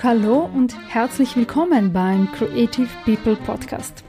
Hallo 0.00 0.48
und 0.54 0.76
herzlich 0.88 1.34
willkommen 1.34 1.92
beim 1.92 2.30
Creative 2.30 2.86
People 3.04 3.34
Podcast. 3.34 4.04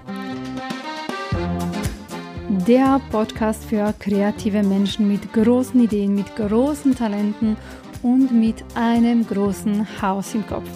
Der 2.67 3.01
Podcast 3.09 3.65
für 3.65 3.91
kreative 3.97 4.61
Menschen 4.61 5.07
mit 5.07 5.33
großen 5.33 5.83
Ideen, 5.83 6.13
mit 6.13 6.35
großen 6.35 6.95
Talenten 6.95 7.57
und 8.03 8.31
mit 8.31 8.63
einem 8.75 9.25
großen 9.25 9.87
Haus 10.03 10.35
im 10.35 10.45
Kopf. 10.45 10.69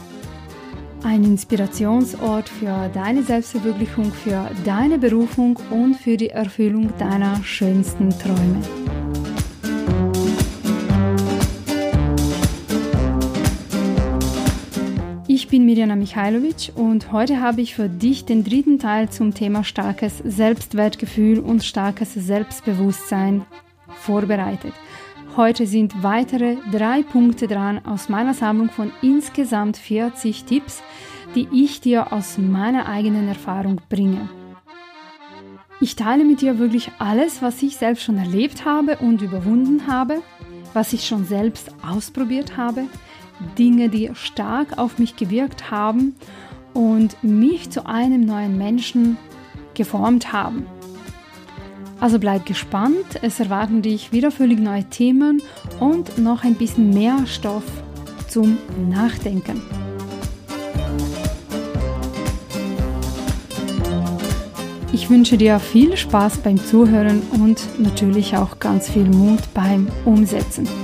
Ein 1.04 1.25
Inspirationsort 1.25 2.47
für 2.47 2.89
deine 2.93 3.23
Selbstverwirklichung, 3.23 4.13
für 4.13 4.49
deine 4.63 4.97
Berufung 4.97 5.59
und 5.69 5.95
für 5.95 6.15
die 6.15 6.29
Erfüllung 6.29 6.97
deiner 6.97 7.43
schönsten 7.43 8.09
Träume. 8.09 8.61
Ich 15.28 15.50
bin 15.50 15.65
Mirjana 15.65 15.97
Michailovic 15.97 16.71
und 16.75 17.11
heute 17.11 17.42
habe 17.42 17.61
ich 17.61 17.75
für 17.75 17.89
dich 17.89 18.23
den 18.23 18.45
dritten 18.45 18.79
Teil 18.79 19.09
zum 19.09 19.33
Thema 19.33 19.65
starkes 19.65 20.20
Selbstwertgefühl 20.20 21.39
und 21.39 21.64
starkes 21.65 22.14
Selbstbewusstsein 22.14 23.45
vorbereitet. 23.87 24.73
Heute 25.36 25.65
sind 25.65 26.04
weitere 26.04 26.57
drei 26.71 27.01
Punkte 27.01 27.47
dran 27.47 27.83
aus 27.87 28.07
meiner 28.07 28.36
Sammlung 28.36 28.69
von 28.69 28.92
insgesamt 29.01 29.78
40 29.78 30.43
Tipps, 30.43 30.83
die 31.33 31.47
ich 31.51 31.82
dir 31.82 32.14
aus 32.14 32.38
meiner 32.38 32.88
eigenen 32.88 33.28
Erfahrung 33.28 33.81
bringe. 33.89 34.30
Ich 35.81 35.95
teile 35.95 36.23
mit 36.23 36.42
dir 36.42 36.59
wirklich 36.59 36.92
alles, 37.00 37.42
was 37.42 37.64
ich 37.64 37.78
selbst 37.78 38.04
schon 38.04 38.20
erlebt 38.20 38.64
habe 38.64 38.98
und 38.98 39.23
überwunden 39.23 39.88
habe, 39.88 40.22
was 40.73 40.94
ich 40.94 41.08
schon 41.08 41.26
selbst 41.26 41.72
ausprobiert 41.84 42.56
habe, 42.56 42.84
Dinge, 43.58 43.89
die 43.89 44.11
stark 44.14 44.78
auf 44.78 45.00
mich 45.00 45.16
gewirkt 45.16 45.72
haben 45.72 46.14
und 46.76 47.22
mich 47.23 47.72
zu 47.72 47.88
einem 47.88 48.22
neuen 48.22 48.59
Menschen 48.59 49.17
geformt 49.73 50.31
haben. 50.31 50.67
Also 52.04 52.20
bleib 52.20 52.46
gespannt, 52.46 53.22
es 53.22 53.40
erwarten 53.40 53.82
dich 53.82 54.12
wieder 54.12 54.30
völlig 54.30 54.59
neue 54.59 54.84
Themen 54.84 55.42
und 55.80 56.18
noch 56.18 56.44
ein 56.44 56.56
bisschen 56.56 56.90
mehr 56.90 57.26
Stoff 57.26 57.64
zum 58.28 58.58
Nachdenken. 58.90 59.62
Ich 64.92 65.10
wünsche 65.10 65.38
dir 65.38 65.60
viel 65.60 65.95
Spaß 65.95 66.40
beim 66.40 66.58
Zuhören 66.58 67.22
und 67.42 67.62
natürlich 67.80 68.36
auch 68.36 68.60
ganz 68.60 68.90
viel 68.90 69.06
Mut 69.06 69.40
beim 69.54 69.88
Umsetzen. 70.04 70.83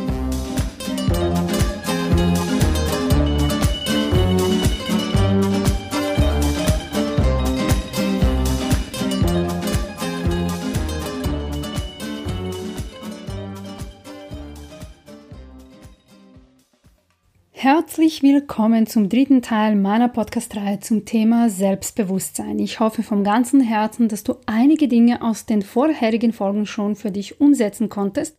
Willkommen 18.21 18.85
zum 18.85 19.07
dritten 19.07 19.41
Teil 19.41 19.77
meiner 19.77 20.09
Podcast-Reihe 20.09 20.81
zum 20.81 21.05
Thema 21.05 21.49
Selbstbewusstsein. 21.49 22.59
Ich 22.59 22.81
hoffe 22.81 23.01
vom 23.01 23.23
ganzen 23.23 23.61
Herzen, 23.61 24.09
dass 24.09 24.25
du 24.25 24.35
einige 24.45 24.89
Dinge 24.89 25.21
aus 25.21 25.45
den 25.45 25.61
vorherigen 25.61 26.33
Folgen 26.33 26.65
schon 26.65 26.97
für 26.97 27.11
dich 27.11 27.39
umsetzen 27.39 27.87
konntest 27.87 28.37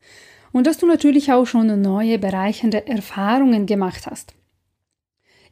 und 0.52 0.66
dass 0.66 0.76
du 0.76 0.86
natürlich 0.86 1.32
auch 1.32 1.46
schon 1.46 1.80
neue 1.80 2.18
bereichernde 2.18 2.86
Erfahrungen 2.86 3.64
gemacht 3.64 4.06
hast. 4.06 4.34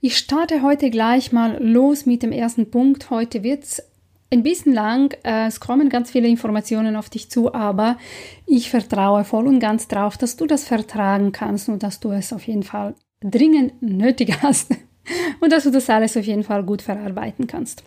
Ich 0.03 0.19
starte 0.19 0.61
heute 0.61 0.91
gleich 0.91 1.33
mal 1.33 1.57
los 1.65 2.05
mit 2.05 2.23
dem 2.23 2.33
ersten 2.33 2.71
Punkt. 2.71 3.09
Heute 3.09 3.43
wird's 3.43 3.83
ein 4.31 4.43
bisschen 4.43 4.75
lang. 4.75 5.17
Es 5.23 5.59
kommen 5.59 5.89
ganz 5.89 6.11
viele 6.11 6.29
Informationen 6.29 6.97
auf 6.97 7.09
dich 7.09 7.31
zu, 7.31 7.55
aber 7.55 7.97
ich 8.45 8.69
vertraue 8.69 9.25
voll 9.25 9.47
und 9.47 9.59
ganz 9.59 9.89
darauf, 9.89 10.19
dass 10.19 10.37
du 10.37 10.47
das 10.47 10.65
vertragen 10.65 11.33
kannst 11.33 11.71
und 11.71 11.83
dass 11.83 11.99
du 11.99 12.11
es 12.11 12.31
auf 12.35 12.47
jeden 12.47 12.63
Fall 12.63 12.95
dringend 13.21 13.83
nötig 13.83 14.43
hast 14.43 14.75
und 15.41 15.53
dass 15.53 15.65
du 15.65 15.71
das 15.71 15.91
alles 15.91 16.17
auf 16.17 16.25
jeden 16.25 16.45
Fall 16.45 16.65
gut 16.65 16.83
verarbeiten 16.83 17.47
kannst. 17.47 17.85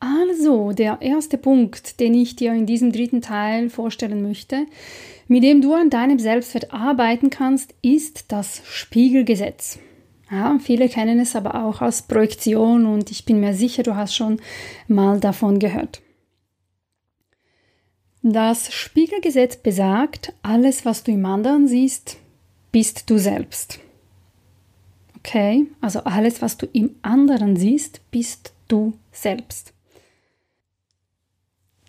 Also, 0.00 0.72
der 0.72 0.98
erste 1.00 1.38
Punkt, 1.38 1.98
den 2.00 2.14
ich 2.14 2.36
dir 2.36 2.52
in 2.52 2.66
diesem 2.66 2.92
dritten 2.92 3.22
Teil 3.22 3.70
vorstellen 3.70 4.22
möchte, 4.22 4.66
mit 5.28 5.42
dem 5.42 5.62
du 5.62 5.72
an 5.72 5.88
deinem 5.88 6.18
Selbstwert 6.18 6.72
arbeiten 6.72 7.30
kannst, 7.30 7.74
ist 7.80 8.30
das 8.30 8.60
Spiegelgesetz. 8.66 9.78
Ja, 10.30 10.58
viele 10.58 10.88
kennen 10.88 11.20
es 11.20 11.36
aber 11.36 11.64
auch 11.64 11.80
als 11.80 12.02
Projektion 12.02 12.86
und 12.86 13.10
ich 13.10 13.24
bin 13.24 13.40
mir 13.40 13.54
sicher, 13.54 13.82
du 13.82 13.94
hast 13.94 14.14
schon 14.14 14.40
mal 14.88 15.20
davon 15.20 15.58
gehört. 15.58 16.02
Das 18.22 18.72
Spiegelgesetz 18.72 19.56
besagt, 19.56 20.32
alles, 20.42 20.84
was 20.84 21.04
du 21.04 21.12
im 21.12 21.26
anderen 21.26 21.68
siehst, 21.68 22.16
bist 22.74 23.08
du 23.08 23.18
selbst. 23.18 23.78
Okay, 25.16 25.68
also 25.80 26.00
alles, 26.00 26.42
was 26.42 26.58
du 26.58 26.66
im 26.72 26.96
anderen 27.02 27.54
siehst, 27.54 28.00
bist 28.10 28.52
du 28.66 28.94
selbst. 29.12 29.72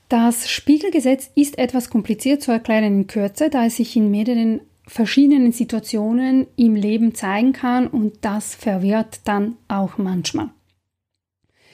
Das 0.09 0.47
Spiegelgesetz 0.47 1.31
ist 1.33 1.57
etwas 1.57 1.89
kompliziert 1.89 2.43
zu 2.43 2.51
erklären 2.51 2.83
in 2.83 3.07
Kürze, 3.07 3.49
da 3.49 3.65
es 3.65 3.77
sich 3.77 3.95
in 3.95 4.11
mehreren 4.11 4.61
verschiedenen 4.85 5.51
Situationen 5.51 6.45
im 6.55 6.75
Leben 6.75 7.15
zeigen 7.15 7.51
kann 7.51 7.87
und 7.87 8.19
das 8.21 8.53
verwirrt 8.53 9.21
dann 9.23 9.57
auch 9.67 9.97
manchmal. 9.97 10.51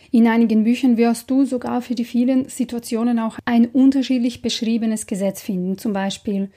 In 0.09 0.25
einigen 0.25 0.63
Büchern 0.63 0.95
wirst 0.95 1.29
du 1.29 1.43
sogar 1.43 1.81
für 1.81 1.95
die 1.95 2.05
vielen 2.05 2.47
Situationen 2.47 3.19
auch 3.19 3.39
ein 3.43 3.65
unterschiedlich 3.65 4.41
beschriebenes 4.41 5.05
Gesetz 5.05 5.41
finden, 5.41 5.77
zum 5.77 5.91
Beispiel 5.91 6.49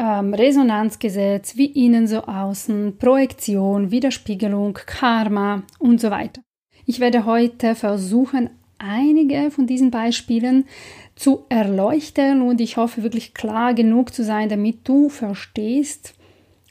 ähm, 0.00 0.32
Resonanzgesetz, 0.32 1.56
wie 1.56 1.66
innen 1.66 2.06
so 2.06 2.22
außen, 2.22 2.96
Projektion, 2.96 3.90
Widerspiegelung, 3.90 4.74
Karma 4.86 5.62
und 5.78 6.00
so 6.00 6.10
weiter. 6.10 6.40
Ich 6.86 7.00
werde 7.00 7.26
heute 7.26 7.74
versuchen, 7.74 8.50
einige 8.78 9.50
von 9.50 9.66
diesen 9.66 9.90
Beispielen 9.90 10.64
zu 11.14 11.44
erleuchten 11.50 12.40
und 12.40 12.62
ich 12.62 12.78
hoffe 12.78 13.02
wirklich 13.02 13.34
klar 13.34 13.74
genug 13.74 14.14
zu 14.14 14.24
sein, 14.24 14.48
damit 14.48 14.88
du 14.88 15.10
verstehst, 15.10 16.14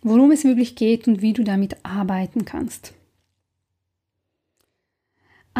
worum 0.01 0.31
es 0.31 0.43
wirklich 0.43 0.75
geht 0.75 1.07
und 1.07 1.21
wie 1.21 1.33
du 1.33 1.43
damit 1.43 1.77
arbeiten 1.83 2.45
kannst. 2.45 2.93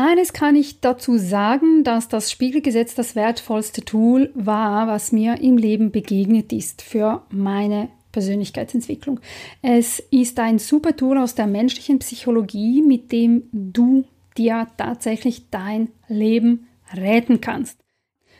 Eines 0.02 0.32
kann 0.32 0.56
ich 0.56 0.80
dazu 0.80 1.18
sagen, 1.18 1.84
dass 1.84 2.08
das 2.08 2.32
Spiegelgesetz 2.32 2.96
das 2.96 3.18
wertvollste 3.18 3.84
Tool 3.84 4.32
war, 4.34 4.88
was 4.88 5.12
mir 5.12 5.42
im 5.42 5.58
Leben 5.58 5.92
begegnet 5.92 6.54
ist 6.54 6.82
für 6.82 7.24
meine 7.32 7.90
Persönlichkeitsentwicklung. 8.14 9.20
Es 9.62 10.00
ist 10.10 10.40
ein 10.40 10.58
super 10.58 10.96
Tool 10.96 11.18
aus 11.18 11.36
der 11.36 11.48
menschlichen 11.48 12.00
Psychologie, 12.00 12.82
mit 12.82 13.12
dem 13.12 13.50
du 13.52 14.06
dir 14.38 14.68
tatsächlich 14.78 15.50
dein 15.52 15.90
Leben 16.08 16.70
retten 16.94 17.42
kannst. 17.42 17.78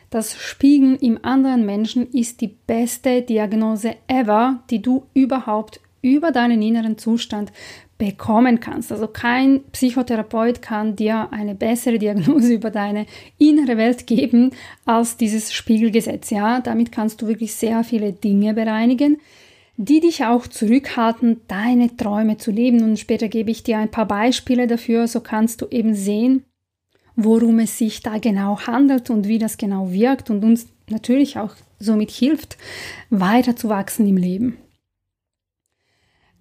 Das 0.08 0.38
Spiegeln 0.38 0.96
im 0.96 1.22
anderen 1.22 1.66
Menschen 1.66 2.10
ist 2.10 2.40
die 2.40 2.48
beste 2.48 3.20
Diagnose 3.20 3.96
ever, 4.08 4.64
die 4.70 4.80
du 4.80 5.02
überhaupt 5.12 5.82
über 6.00 6.32
deinen 6.32 6.62
inneren 6.62 6.96
Zustand 6.96 7.52
bekommen 8.00 8.60
kannst. 8.60 8.90
Also 8.90 9.06
kein 9.06 9.62
Psychotherapeut 9.72 10.62
kann 10.62 10.96
dir 10.96 11.28
eine 11.32 11.54
bessere 11.54 11.98
Diagnose 11.98 12.54
über 12.54 12.70
deine 12.70 13.06
innere 13.38 13.76
Welt 13.76 14.06
geben 14.06 14.52
als 14.86 15.18
dieses 15.18 15.52
Spiegelgesetz. 15.52 16.30
Ja, 16.30 16.60
damit 16.60 16.90
kannst 16.90 17.22
du 17.22 17.28
wirklich 17.28 17.54
sehr 17.54 17.84
viele 17.84 18.12
Dinge 18.12 18.54
bereinigen, 18.54 19.18
die 19.76 20.00
dich 20.00 20.24
auch 20.24 20.46
zurückhalten, 20.46 21.42
deine 21.46 21.94
Träume 21.96 22.38
zu 22.38 22.50
leben. 22.50 22.82
Und 22.82 22.98
später 22.98 23.28
gebe 23.28 23.50
ich 23.50 23.62
dir 23.62 23.78
ein 23.78 23.90
paar 23.90 24.06
Beispiele 24.06 24.66
dafür, 24.66 25.06
so 25.06 25.20
kannst 25.20 25.60
du 25.60 25.66
eben 25.68 25.94
sehen, 25.94 26.44
worum 27.16 27.58
es 27.58 27.76
sich 27.76 28.02
da 28.02 28.18
genau 28.18 28.60
handelt 28.60 29.10
und 29.10 29.28
wie 29.28 29.38
das 29.38 29.58
genau 29.58 29.92
wirkt 29.92 30.30
und 30.30 30.42
uns 30.42 30.68
natürlich 30.88 31.38
auch 31.38 31.54
somit 31.78 32.10
hilft, 32.10 32.56
weiter 33.10 33.56
zu 33.56 33.68
wachsen 33.68 34.08
im 34.08 34.16
Leben. 34.16 34.56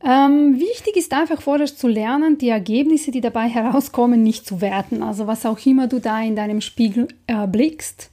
Ähm, 0.03 0.59
wichtig 0.59 0.95
ist 0.95 1.13
einfach 1.13 1.41
vorerst 1.41 1.77
zu 1.77 1.87
lernen, 1.87 2.37
die 2.37 2.49
Ergebnisse, 2.49 3.11
die 3.11 3.21
dabei 3.21 3.49
herauskommen, 3.49 4.23
nicht 4.23 4.45
zu 4.45 4.61
werten. 4.61 5.03
Also 5.03 5.27
was 5.27 5.45
auch 5.45 5.65
immer 5.65 5.87
du 5.87 5.99
da 5.99 6.21
in 6.21 6.35
deinem 6.35 6.61
Spiegel 6.61 7.09
erblickst, 7.27 8.09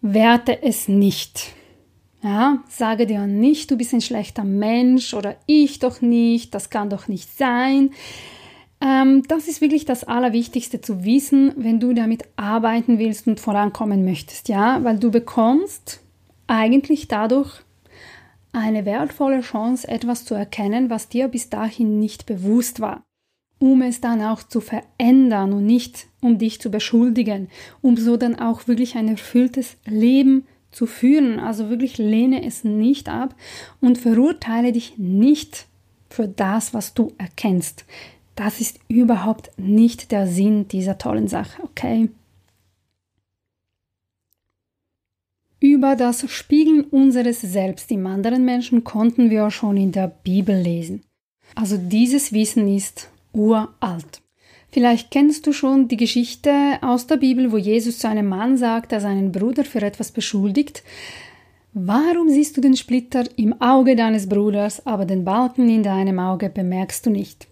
werte 0.00 0.62
es 0.62 0.88
nicht. 0.88 1.52
Ja, 2.22 2.64
sage 2.68 3.06
dir 3.06 3.26
nicht, 3.26 3.70
du 3.70 3.76
bist 3.76 3.92
ein 3.92 4.00
schlechter 4.00 4.42
Mensch 4.42 5.12
oder 5.12 5.36
ich 5.46 5.78
doch 5.78 6.00
nicht, 6.00 6.54
das 6.54 6.70
kann 6.70 6.90
doch 6.90 7.08
nicht 7.08 7.36
sein. 7.36 7.90
Ähm, 8.80 9.22
das 9.28 9.48
ist 9.48 9.60
wirklich 9.60 9.84
das 9.84 10.04
Allerwichtigste 10.04 10.80
zu 10.80 11.04
wissen, 11.04 11.52
wenn 11.56 11.78
du 11.78 11.92
damit 11.92 12.24
arbeiten 12.36 12.98
willst 12.98 13.26
und 13.26 13.38
vorankommen 13.38 14.04
möchtest, 14.04 14.48
ja, 14.48 14.82
weil 14.82 14.98
du 14.98 15.10
bekommst 15.10 16.00
eigentlich 16.46 17.06
dadurch 17.06 17.60
eine 18.56 18.84
wertvolle 18.84 19.42
Chance, 19.42 19.86
etwas 19.86 20.24
zu 20.24 20.34
erkennen, 20.34 20.90
was 20.90 21.08
dir 21.08 21.28
bis 21.28 21.50
dahin 21.50 21.98
nicht 21.98 22.26
bewusst 22.26 22.80
war, 22.80 23.04
um 23.58 23.82
es 23.82 24.00
dann 24.00 24.22
auch 24.22 24.42
zu 24.42 24.60
verändern 24.60 25.52
und 25.52 25.66
nicht 25.66 26.06
um 26.22 26.38
dich 26.38 26.60
zu 26.60 26.70
beschuldigen, 26.70 27.48
um 27.82 27.96
so 27.96 28.16
dann 28.16 28.38
auch 28.38 28.66
wirklich 28.66 28.96
ein 28.96 29.08
erfülltes 29.08 29.76
Leben 29.84 30.46
zu 30.70 30.86
führen. 30.86 31.38
Also 31.38 31.68
wirklich 31.68 31.98
lehne 31.98 32.44
es 32.44 32.64
nicht 32.64 33.08
ab 33.08 33.34
und 33.80 33.98
verurteile 33.98 34.72
dich 34.72 34.96
nicht 34.96 35.66
für 36.08 36.26
das, 36.26 36.72
was 36.72 36.94
du 36.94 37.12
erkennst. 37.18 37.84
Das 38.36 38.60
ist 38.60 38.80
überhaupt 38.88 39.50
nicht 39.58 40.12
der 40.12 40.26
Sinn 40.26 40.68
dieser 40.68 40.98
tollen 40.98 41.28
Sache, 41.28 41.62
okay? 41.62 42.10
Über 45.58 45.96
das 45.96 46.30
Spiegeln 46.30 46.84
unseres 46.84 47.40
Selbst 47.40 47.90
im 47.90 48.06
anderen 48.06 48.44
Menschen 48.44 48.84
konnten 48.84 49.30
wir 49.30 49.50
schon 49.50 49.78
in 49.78 49.90
der 49.90 50.08
Bibel 50.08 50.54
lesen. 50.54 51.02
Also 51.54 51.78
dieses 51.78 52.32
Wissen 52.32 52.68
ist 52.68 53.08
uralt. 53.32 54.20
Vielleicht 54.68 55.10
kennst 55.10 55.46
du 55.46 55.52
schon 55.52 55.88
die 55.88 55.96
Geschichte 55.96 56.52
aus 56.82 57.06
der 57.06 57.16
Bibel, 57.16 57.52
wo 57.52 57.56
Jesus 57.56 57.98
zu 57.98 58.08
einem 58.08 58.26
Mann 58.26 58.58
sagt, 58.58 58.92
der 58.92 59.00
seinen 59.00 59.32
Bruder 59.32 59.64
für 59.64 59.80
etwas 59.80 60.12
beschuldigt. 60.12 60.82
Warum 61.72 62.28
siehst 62.28 62.56
du 62.58 62.60
den 62.60 62.76
Splitter 62.76 63.24
im 63.36 63.58
Auge 63.60 63.96
deines 63.96 64.28
Bruders, 64.28 64.86
aber 64.86 65.06
den 65.06 65.24
Balken 65.24 65.70
in 65.70 65.82
deinem 65.82 66.18
Auge 66.18 66.50
bemerkst 66.50 67.06
du 67.06 67.10
nicht? 67.10 67.48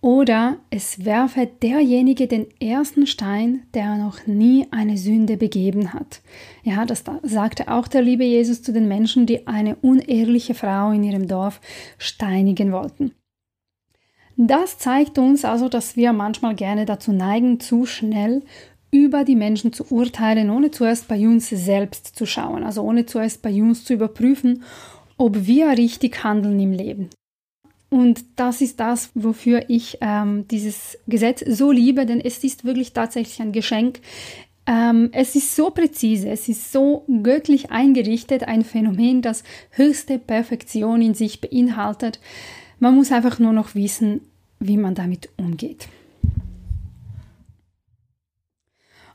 Oder 0.00 0.58
es 0.70 1.04
werfe 1.04 1.48
derjenige 1.60 2.28
den 2.28 2.46
ersten 2.60 3.06
Stein, 3.08 3.64
der 3.74 3.96
noch 3.96 4.26
nie 4.26 4.66
eine 4.70 4.96
Sünde 4.96 5.36
begeben 5.36 5.92
hat. 5.92 6.20
Ja, 6.62 6.84
das 6.84 7.02
sagte 7.24 7.66
auch 7.68 7.88
der 7.88 8.02
liebe 8.02 8.22
Jesus 8.22 8.62
zu 8.62 8.72
den 8.72 8.86
Menschen, 8.86 9.26
die 9.26 9.48
eine 9.48 9.74
unehrliche 9.76 10.54
Frau 10.54 10.92
in 10.92 11.02
ihrem 11.02 11.26
Dorf 11.26 11.60
steinigen 11.98 12.70
wollten. 12.70 13.12
Das 14.36 14.78
zeigt 14.78 15.18
uns 15.18 15.44
also, 15.44 15.68
dass 15.68 15.96
wir 15.96 16.12
manchmal 16.12 16.54
gerne 16.54 16.84
dazu 16.84 17.10
neigen, 17.10 17.58
zu 17.58 17.84
schnell 17.84 18.44
über 18.92 19.24
die 19.24 19.34
Menschen 19.34 19.72
zu 19.72 19.84
urteilen, 19.90 20.48
ohne 20.48 20.70
zuerst 20.70 21.08
bei 21.08 21.26
uns 21.26 21.48
selbst 21.48 22.14
zu 22.14 22.24
schauen, 22.24 22.62
also 22.62 22.82
ohne 22.82 23.04
zuerst 23.04 23.42
bei 23.42 23.52
uns 23.60 23.84
zu 23.84 23.94
überprüfen, 23.94 24.62
ob 25.16 25.46
wir 25.48 25.70
richtig 25.70 26.22
handeln 26.22 26.60
im 26.60 26.72
Leben. 26.72 27.10
Und 27.90 28.24
das 28.36 28.60
ist 28.60 28.80
das, 28.80 29.10
wofür 29.14 29.64
ich 29.68 29.98
ähm, 30.00 30.46
dieses 30.48 30.98
Gesetz 31.06 31.42
so 31.46 31.70
liebe, 31.70 32.04
denn 32.04 32.20
es 32.20 32.44
ist 32.44 32.64
wirklich 32.64 32.92
tatsächlich 32.92 33.40
ein 33.40 33.52
Geschenk. 33.52 34.00
Ähm, 34.66 35.08
es 35.12 35.34
ist 35.34 35.56
so 35.56 35.70
präzise, 35.70 36.28
es 36.28 36.48
ist 36.48 36.70
so 36.70 37.06
göttlich 37.22 37.70
eingerichtet, 37.70 38.44
ein 38.44 38.62
Phänomen, 38.62 39.22
das 39.22 39.42
höchste 39.70 40.18
Perfektion 40.18 41.00
in 41.00 41.14
sich 41.14 41.40
beinhaltet. 41.40 42.20
Man 42.78 42.94
muss 42.94 43.10
einfach 43.10 43.38
nur 43.38 43.54
noch 43.54 43.74
wissen, 43.74 44.20
wie 44.60 44.76
man 44.76 44.94
damit 44.94 45.30
umgeht. 45.38 45.88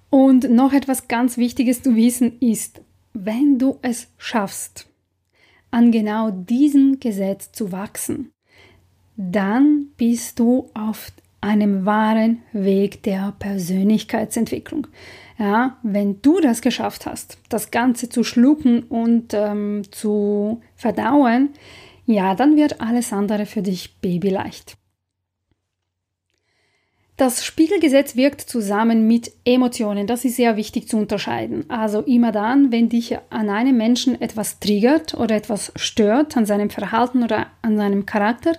Und 0.09 0.49
noch 0.49 0.73
etwas 0.73 1.07
ganz 1.07 1.37
Wichtiges 1.37 1.83
zu 1.83 1.95
wissen 1.95 2.39
ist, 2.39 2.81
wenn 3.13 3.59
du 3.59 3.77
es 3.83 4.07
schaffst, 4.17 4.87
an 5.69 5.91
genau 5.91 6.31
diesem 6.31 6.99
Gesetz 6.99 7.51
zu 7.51 7.71
wachsen, 7.71 8.32
dann 9.15 9.87
bist 9.97 10.39
du 10.39 10.69
auf 10.73 11.11
einem 11.41 11.85
wahren 11.85 12.41
Weg 12.53 13.03
der 13.03 13.33
Persönlichkeitsentwicklung. 13.37 14.87
Ja, 15.37 15.77
wenn 15.83 16.21
du 16.21 16.39
das 16.39 16.61
geschafft 16.61 17.05
hast, 17.05 17.37
das 17.49 17.71
Ganze 17.71 18.07
zu 18.07 18.23
schlucken 18.23 18.83
und 18.83 19.33
ähm, 19.33 19.81
zu 19.91 20.61
verdauen, 20.75 21.49
ja, 22.05 22.35
dann 22.35 22.55
wird 22.55 22.81
alles 22.81 23.11
andere 23.11 23.45
für 23.45 23.61
dich 23.61 23.99
babyleicht. 23.99 24.77
Das 27.15 27.45
Spiegelgesetz 27.45 28.15
wirkt 28.15 28.41
zusammen 28.41 29.07
mit 29.07 29.31
Emotionen. 29.45 30.07
Das 30.07 30.25
ist 30.25 30.35
sehr 30.35 30.57
wichtig 30.57 30.87
zu 30.87 30.97
unterscheiden. 30.97 31.69
Also 31.69 32.01
immer 32.01 32.31
dann, 32.31 32.71
wenn 32.71 32.89
dich 32.89 33.15
an 33.29 33.49
einem 33.49 33.77
Menschen 33.77 34.19
etwas 34.19 34.59
triggert 34.59 35.13
oder 35.13 35.35
etwas 35.35 35.71
stört, 35.75 36.35
an 36.35 36.47
seinem 36.47 36.71
Verhalten 36.71 37.21
oder 37.21 37.47
an 37.61 37.77
seinem 37.77 38.07
Charakter, 38.07 38.53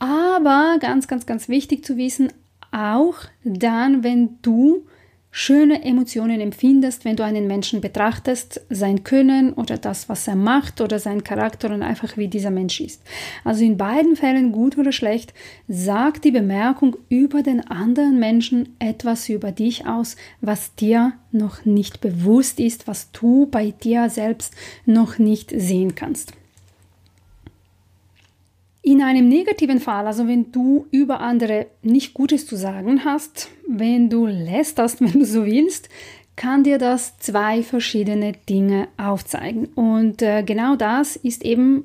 aber 0.00 0.78
ganz, 0.80 1.06
ganz, 1.06 1.26
ganz 1.26 1.48
wichtig 1.48 1.84
zu 1.84 1.96
wissen, 1.96 2.32
auch 2.72 3.14
dann, 3.44 4.02
wenn 4.02 4.38
du 4.42 4.86
schöne 5.32 5.84
Emotionen 5.84 6.40
empfindest, 6.40 7.04
wenn 7.04 7.14
du 7.14 7.24
einen 7.24 7.46
Menschen 7.46 7.80
betrachtest, 7.80 8.62
sein 8.68 9.04
Können 9.04 9.52
oder 9.52 9.78
das, 9.78 10.08
was 10.08 10.26
er 10.26 10.34
macht 10.34 10.80
oder 10.80 10.98
sein 10.98 11.22
Charakter 11.22 11.72
und 11.72 11.82
einfach 11.82 12.16
wie 12.16 12.26
dieser 12.26 12.50
Mensch 12.50 12.80
ist. 12.80 13.02
Also 13.44 13.64
in 13.64 13.76
beiden 13.76 14.16
Fällen, 14.16 14.50
gut 14.50 14.76
oder 14.76 14.90
schlecht, 14.90 15.32
sagt 15.68 16.24
die 16.24 16.32
Bemerkung 16.32 16.96
über 17.08 17.42
den 17.42 17.60
anderen 17.68 18.18
Menschen 18.18 18.74
etwas 18.80 19.28
über 19.28 19.52
dich 19.52 19.86
aus, 19.86 20.16
was 20.40 20.74
dir 20.74 21.12
noch 21.30 21.64
nicht 21.64 22.00
bewusst 22.00 22.58
ist, 22.58 22.88
was 22.88 23.12
du 23.12 23.46
bei 23.46 23.70
dir 23.70 24.10
selbst 24.10 24.54
noch 24.84 25.18
nicht 25.18 25.52
sehen 25.56 25.94
kannst. 25.94 26.32
In 28.82 29.02
einem 29.02 29.28
negativen 29.28 29.78
Fall, 29.78 30.06
also 30.06 30.26
wenn 30.26 30.52
du 30.52 30.86
über 30.90 31.20
andere 31.20 31.66
nicht 31.82 32.14
Gutes 32.14 32.46
zu 32.46 32.56
sagen 32.56 33.04
hast, 33.04 33.50
wenn 33.68 34.08
du 34.08 34.26
lästerst, 34.26 35.00
wenn 35.00 35.12
du 35.12 35.24
so 35.24 35.44
willst, 35.44 35.88
kann 36.36 36.64
dir 36.64 36.78
das 36.78 37.18
zwei 37.18 37.62
verschiedene 37.62 38.32
Dinge 38.48 38.88
aufzeigen. 38.96 39.66
Und 39.66 40.22
äh, 40.22 40.42
genau 40.42 40.76
das 40.76 41.16
ist 41.16 41.44
eben 41.44 41.84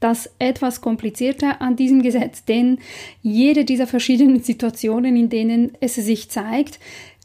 das 0.00 0.30
etwas 0.38 0.80
komplizierte 0.80 1.60
an 1.60 1.74
diesem 1.76 2.02
Gesetz, 2.02 2.44
denn 2.44 2.78
jede 3.22 3.64
dieser 3.64 3.86
verschiedenen 3.86 4.40
Situationen, 4.42 5.16
in 5.16 5.30
denen 5.30 5.72
es 5.80 5.94
sich 5.94 6.30
zeigt, 6.30 6.78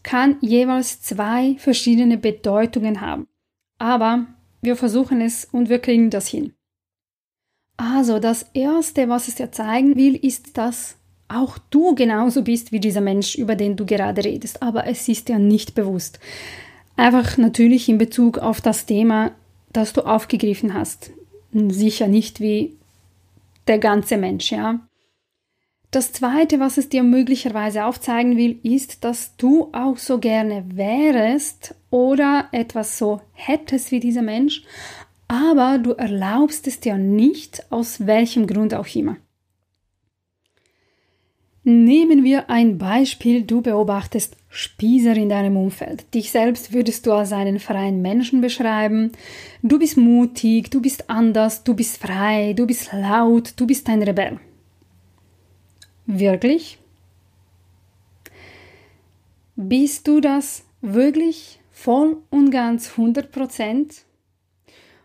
kann 0.04 0.38
jeweils 0.42 1.02
zwei 1.02 1.56
verschiedene 1.58 2.18
Bedeutungen 2.18 3.02
haben. 3.02 3.28
Aber 3.78 4.26
wir 4.62 4.76
versuchen 4.76 5.22
es 5.22 5.46
und 5.46 5.70
wir 5.70 5.80
kriegen 5.80 6.10
das 6.10 6.28
hin. 6.28 6.54
Also 7.78 8.20
das 8.20 8.46
Erste, 8.54 9.10
was 9.10 9.28
es 9.28 9.36
dir 9.36 9.52
zeigen 9.52 9.96
will, 9.96 10.16
ist, 10.16 10.58
dass 10.58 10.98
auch 11.28 11.58
du 11.70 11.96
genauso 11.96 12.44
bist 12.44 12.72
wie 12.72 12.80
dieser 12.80 13.02
Mensch, 13.02 13.36
über 13.36 13.56
den 13.56 13.76
du 13.76 13.86
gerade 13.86 14.24
redest, 14.24 14.62
aber 14.62 14.88
es 14.88 15.08
ist 15.08 15.30
dir 15.30 15.40
nicht 15.40 15.74
bewusst. 15.74 16.20
Einfach 16.96 17.38
natürlich 17.38 17.90
in 17.90 17.98
Bezug 17.98 18.38
auf 18.38 18.62
das 18.62 18.86
Thema, 18.86 19.32
das 19.72 19.94
du 19.94 20.02
aufgegriffen 20.02 20.74
hast. 20.74 21.12
Sicher 21.52 22.08
nicht 22.08 22.40
wie 22.40 22.78
der 23.68 23.80
ganze 23.80 24.18
Mensch, 24.18 24.52
ja. 24.52 24.80
Das 25.90 26.12
Zweite, 26.12 26.60
was 26.60 26.78
es 26.78 26.90
dir 26.90 27.04
möglicherweise 27.04 27.86
aufzeigen 27.86 28.36
will, 28.36 28.60
ist, 28.64 29.04
dass 29.04 29.36
du 29.38 29.70
auch 29.74 29.98
so 29.98 30.18
gerne 30.18 30.66
wärest 30.74 31.76
oder 31.92 32.48
etwas 32.52 32.98
so 32.98 33.22
hättest 33.34 33.92
wie 33.92 34.00
dieser 34.00 34.24
Mensch, 34.24 34.64
aber 35.34 35.80
du 35.80 35.94
erlaubst 35.94 36.68
es 36.68 36.80
dir 36.80 36.96
nicht, 36.96 37.66
aus 37.72 38.06
welchem 38.06 38.46
Grund 38.46 38.76
auch 38.76 38.86
immer. 38.94 39.18
Nehmen 41.64 42.24
wir 42.24 42.52
ein 42.52 42.78
Beispiel, 42.78 43.42
du 43.42 43.62
beobachtest 43.62 44.38
Spießer 44.50 45.16
in 45.16 45.30
deinem 45.30 45.58
Umfeld. 45.58 46.14
Dich 46.14 46.30
selbst 46.30 46.72
würdest 46.72 47.08
du 47.08 47.14
als 47.14 47.32
einen 47.32 47.60
freien 47.60 48.04
Menschen 48.04 48.42
beschreiben. 48.42 49.12
Du 49.64 49.80
bist 49.80 49.98
mutig, 49.98 50.70
du 50.70 50.82
bist 50.82 51.10
anders, 51.10 51.64
du 51.64 51.74
bist 51.74 51.98
frei, 51.98 52.54
du 52.54 52.68
bist 52.68 52.94
laut, 52.94 53.54
du 53.56 53.66
bist 53.66 53.90
ein 53.90 54.04
Rebell. 54.04 54.40
Wirklich? 56.06 56.78
Bist 59.56 60.08
du 60.08 60.20
das 60.20 60.64
wirklich 60.82 61.60
voll 61.72 62.18
und 62.30 62.52
ganz 62.52 62.92
100 62.92 63.32
Prozent? 63.32 64.04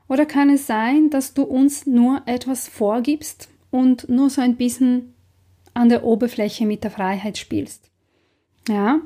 Oder 0.08 0.26
kann 0.26 0.50
es 0.50 0.66
sein, 0.66 1.10
dass 1.10 1.34
du 1.34 1.42
uns 1.42 1.86
nur 1.86 2.22
etwas 2.26 2.66
vorgibst 2.66 3.48
und 3.70 4.08
nur 4.08 4.30
so 4.30 4.40
ein 4.40 4.56
bisschen 4.56 5.14
an 5.74 5.88
der 5.88 6.04
Oberfläche 6.04 6.66
mit 6.66 6.82
der 6.82 6.90
Freiheit 6.90 7.36
spielst? 7.36 7.90
Ja? 8.68 9.00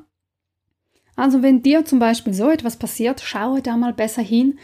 Also 1.17 1.43
wenn 1.43 1.63
dir 1.63 1.85
zum 1.85 1.99
Beispiel 1.99 2.33
so 2.33 2.49
etwas 2.49 2.77
passiert, 2.77 3.21
schaue 3.21 3.63
da 3.63 3.77
mal 3.77 3.93
besser 3.93 4.23
hin, 4.23 4.59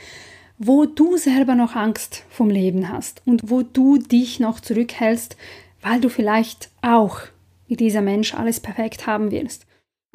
wo 0.58 0.86
du 0.86 1.16
selber 1.16 1.54
noch 1.54 1.76
Angst 1.76 2.24
vom 2.30 2.50
Leben 2.50 2.88
hast 2.88 3.22
und 3.26 3.50
wo 3.50 3.62
du 3.62 3.98
dich 3.98 4.40
noch 4.40 4.60
zurückhältst, 4.60 5.36
weil 5.82 6.00
du 6.00 6.08
vielleicht 6.08 6.70
auch 6.82 7.20
wie 7.66 7.76
dieser 7.76 8.00
Mensch 8.00 8.34
alles 8.34 8.60
perfekt 8.60 9.06
haben 9.06 9.30
willst. 9.30 9.66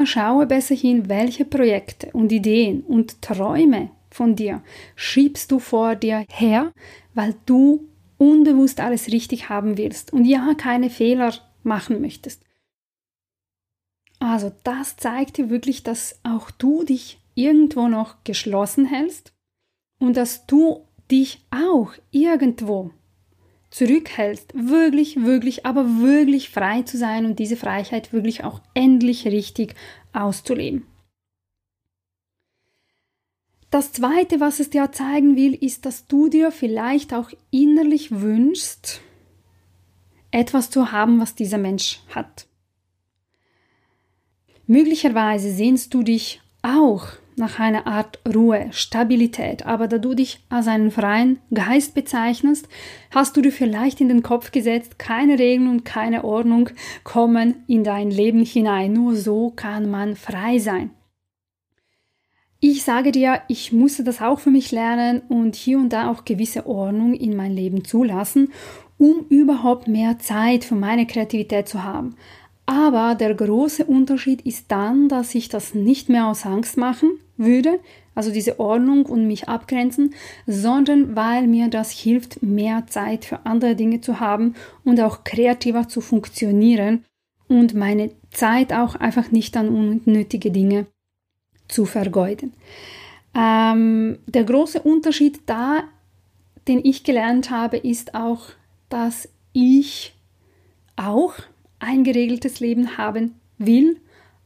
Schaue 0.04 0.48
besser 0.48 0.76
hin, 0.76 1.08
welche 1.08 1.46
Projekte 1.46 2.10
und 2.12 2.32
Ideen 2.32 2.82
und 2.82 3.22
Träume 3.22 3.92
von 4.14 4.36
dir 4.36 4.62
schiebst 4.96 5.52
du 5.52 5.60
vor 5.60 5.96
dir 5.96 6.26
her, 6.30 6.72
weil 7.14 7.36
du 7.46 7.88
unbewusst 8.18 8.80
alles 8.80 9.12
richtig 9.12 9.50
haben 9.50 9.78
willst 9.78 10.14
und 10.14 10.26
ja 10.26 10.54
keine 10.56 10.90
Fehler 10.90 11.34
machen 11.64 12.02
möchtest. 12.02 12.44
Also 14.20 14.54
das 14.64 14.96
zeigt 14.96 15.38
dir 15.38 15.50
wirklich, 15.50 15.84
dass 15.84 16.20
auch 16.24 16.50
du 16.52 16.84
dich 16.84 17.20
irgendwo 17.36 17.88
noch 17.88 18.24
geschlossen 18.24 18.86
hältst 18.86 19.34
und 20.00 20.16
dass 20.16 20.46
du 20.46 20.88
dich 21.12 21.46
auch 21.52 21.92
irgendwo 22.12 22.92
zurückhältst, 23.70 24.54
wirklich, 24.54 25.24
wirklich, 25.24 25.66
aber 25.66 26.00
wirklich 26.00 26.50
frei 26.52 26.84
zu 26.84 26.98
sein 26.98 27.26
und 27.26 27.40
diese 27.40 27.58
Freiheit 27.58 28.14
wirklich 28.14 28.44
auch 28.44 28.62
endlich 28.76 29.26
richtig 29.26 29.76
auszuleben. 30.14 30.86
Das 33.74 33.92
Zweite, 33.92 34.40
was 34.40 34.60
es 34.60 34.70
dir 34.70 34.92
zeigen 34.92 35.36
will, 35.36 35.56
ist, 35.56 35.88
dass 35.88 36.06
du 36.06 36.30
dir 36.30 36.52
vielleicht 36.52 37.12
auch 37.12 37.32
innerlich 37.50 38.12
wünschst, 38.12 39.02
etwas 40.30 40.70
zu 40.70 40.92
haben, 40.92 41.20
was 41.20 41.34
dieser 41.34 41.58
Mensch 41.58 42.00
hat. 42.14 42.46
Möglicherweise 44.68 45.50
sehnst 45.50 45.92
du 45.96 46.04
dich 46.04 46.40
auch 46.62 47.08
nach 47.36 47.60
einer 47.60 47.88
Art 47.88 48.20
Ruhe, 48.32 48.68
Stabilität, 48.70 49.66
aber 49.66 49.88
da 49.88 49.98
du 49.98 50.14
dich 50.14 50.42
als 50.50 50.68
einen 50.68 50.92
freien 50.92 51.40
Geist 51.52 51.96
bezeichnest, 51.96 52.70
hast 53.10 53.36
du 53.36 53.42
dir 53.42 53.52
vielleicht 53.52 54.00
in 54.02 54.08
den 54.08 54.22
Kopf 54.22 54.52
gesetzt, 54.52 55.00
keine 55.00 55.40
Regeln 55.40 55.68
und 55.68 55.84
keine 55.84 56.24
Ordnung 56.26 56.70
kommen 57.04 57.64
in 57.66 57.84
dein 57.84 58.12
Leben 58.12 58.46
hinein. 58.46 58.94
Nur 58.94 59.16
so 59.16 59.50
kann 59.50 59.90
man 59.90 60.16
frei 60.16 60.60
sein. 60.60 60.92
Ich 62.66 62.84
sage 62.84 63.12
dir, 63.12 63.42
ich 63.50 63.74
musste 63.74 64.06
das 64.06 64.22
auch 64.22 64.40
für 64.40 64.50
mich 64.50 64.72
lernen 64.72 65.22
und 65.28 65.54
hier 65.54 65.78
und 65.78 65.90
da 65.92 66.10
auch 66.10 66.24
gewisse 66.24 66.66
Ordnung 66.66 67.14
in 67.14 67.36
mein 67.36 67.52
Leben 67.52 67.84
zulassen, 67.84 68.54
um 68.98 69.26
überhaupt 69.28 69.90
mehr 69.90 70.18
Zeit 70.20 70.64
für 70.64 70.76
meine 70.76 71.06
Kreativität 71.06 71.68
zu 71.68 71.84
haben. 71.84 72.16
Aber 72.66 73.16
der 73.16 73.34
große 73.34 73.84
Unterschied 73.84 74.44
ist 74.44 74.72
dann, 74.72 75.10
dass 75.10 75.36
ich 75.36 75.50
das 75.50 75.74
nicht 75.76 76.08
mehr 76.08 76.26
aus 76.26 76.46
Angst 76.46 76.78
machen 76.78 77.20
würde, 77.36 77.82
also 78.16 78.32
diese 78.32 78.62
Ordnung 78.62 79.08
und 79.08 79.28
mich 79.28 79.50
abgrenzen, 79.50 80.14
sondern 80.48 81.18
weil 81.18 81.48
mir 81.48 81.68
das 81.68 81.92
hilft, 81.92 82.44
mehr 82.44 82.88
Zeit 82.88 83.26
für 83.26 83.46
andere 83.46 83.76
Dinge 83.76 84.00
zu 84.00 84.22
haben 84.22 84.56
und 84.86 85.02
auch 85.02 85.26
kreativer 85.26 85.90
zu 85.90 86.00
funktionieren 86.00 87.04
und 87.50 87.74
meine 87.74 88.12
Zeit 88.32 88.72
auch 88.72 88.96
einfach 88.96 89.32
nicht 89.32 89.58
an 89.58 89.68
unnötige 89.68 90.50
Dinge 90.50 90.86
zu 91.68 91.86
vergeuden. 91.86 92.54
Ähm, 93.36 94.20
der 94.28 94.44
große 94.44 94.82
Unterschied 94.82 95.42
da, 95.46 95.84
den 96.68 96.82
ich 96.84 97.04
gelernt 97.04 97.50
habe, 97.50 97.78
ist 97.78 98.16
auch, 98.16 98.50
dass 98.90 99.28
ich 99.54 100.14
auch 100.96 101.34
ein 101.80 102.04
geregeltes 102.04 102.60
Leben 102.60 102.98
haben 102.98 103.36
will, 103.58 103.98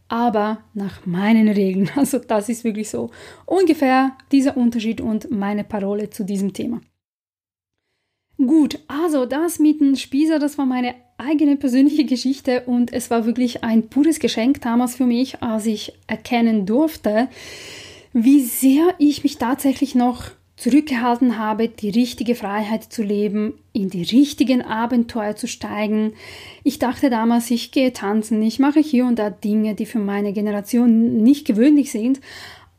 aber 0.08 0.60
nach 0.74 1.06
meinen 1.06 1.50
Regeln. 1.50 1.90
Also 1.96 2.20
das 2.20 2.50
ist 2.50 2.64
wirklich 2.64 2.90
so 2.90 3.12
ungefähr 3.46 4.18
dieser 4.32 4.56
Unterschied 4.56 5.02
und 5.02 5.30
meine 5.32 5.64
Parole 5.64 6.10
zu 6.10 6.24
diesem 6.24 6.54
Thema. 6.54 6.82
Gut, 8.38 8.80
also 8.88 9.26
das 9.26 9.58
mit 9.58 9.82
dem 9.82 9.96
Spießer, 9.96 10.38
das 10.38 10.58
war 10.58 10.68
meine 10.68 10.94
eigene 11.18 11.58
persönliche 11.58 12.06
Geschichte 12.06 12.64
und 12.68 12.94
es 12.94 13.10
war 13.10 13.26
wirklich 13.26 13.64
ein 13.64 13.88
pures 13.90 14.20
Geschenk 14.20 14.62
damals 14.62 14.96
für 14.96 15.06
mich, 15.06 15.42
als 15.42 15.66
ich 15.66 15.94
erkennen 16.06 16.68
durfte, 16.68 17.30
wie 18.14 18.42
sehr 18.42 18.94
ich 19.00 19.24
mich 19.24 19.38
tatsächlich 19.38 19.96
noch 19.96 20.26
zurückgehalten 20.56 21.38
habe, 21.38 21.68
die 21.68 21.90
richtige 21.90 22.36
Freiheit 22.36 22.84
zu 22.84 23.04
leben, 23.04 23.54
in 23.74 23.90
die 23.90 24.04
richtigen 24.04 24.62
Abenteuer 24.64 25.36
zu 25.36 25.48
steigen. 25.48 26.14
Ich 26.64 26.80
dachte 26.80 27.10
damals, 27.10 27.50
ich 27.52 27.72
gehe 27.72 27.94
tanzen, 27.94 28.42
ich 28.42 28.60
mache 28.60 28.80
hier 28.80 29.06
und 29.06 29.18
da 29.20 29.30
Dinge, 29.30 29.76
die 29.76 29.86
für 29.86 30.00
meine 30.00 30.34
Generation 30.34 31.18
nicht 31.24 31.46
gewöhnlich 31.46 31.92
sind, 31.92 32.22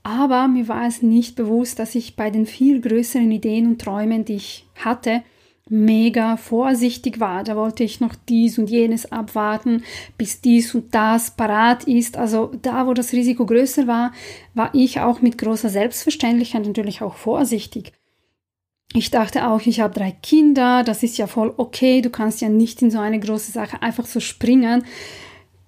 aber 0.02 0.48
mir 0.48 0.68
war 0.68 0.86
es 0.86 1.02
nicht 1.02 1.36
bewusst, 1.36 1.78
dass 1.78 1.94
ich 1.94 2.16
bei 2.16 2.30
den 2.30 2.46
viel 2.46 2.80
größeren 2.80 3.30
Ideen 3.30 3.66
und 3.66 3.80
Träumen, 3.80 4.24
die 4.24 4.36
ich 4.36 4.64
hatte, 4.76 5.22
mega 5.70 6.37
vorsichtig 6.37 7.20
war. 7.20 7.44
Da 7.44 7.56
wollte 7.56 7.84
ich 7.84 8.00
noch 8.00 8.14
dies 8.28 8.58
und 8.58 8.70
jenes 8.70 9.10
abwarten, 9.12 9.82
bis 10.16 10.40
dies 10.40 10.75
und 10.75 10.94
das 10.94 11.30
parat 11.32 11.84
ist. 11.84 12.16
Also 12.16 12.52
da, 12.62 12.87
wo 12.87 12.94
das 12.94 13.12
Risiko 13.12 13.46
größer 13.46 13.87
war, 13.87 14.12
war 14.54 14.70
ich 14.75 15.00
auch 15.00 15.20
mit 15.20 15.38
großer 15.38 15.68
Selbstverständlichkeit 15.68 16.66
natürlich 16.66 17.02
auch 17.02 17.14
vorsichtig. 17.14 17.92
Ich 18.94 19.10
dachte 19.10 19.46
auch, 19.48 19.60
ich 19.66 19.80
habe 19.80 19.92
drei 19.92 20.12
Kinder, 20.12 20.82
das 20.82 21.02
ist 21.02 21.18
ja 21.18 21.26
voll 21.26 21.52
okay, 21.56 22.00
du 22.00 22.08
kannst 22.08 22.40
ja 22.40 22.48
nicht 22.48 22.80
in 22.80 22.90
so 22.90 22.98
eine 22.98 23.20
große 23.20 23.52
Sache 23.52 23.82
einfach 23.82 24.06
so 24.06 24.18
springen 24.18 24.84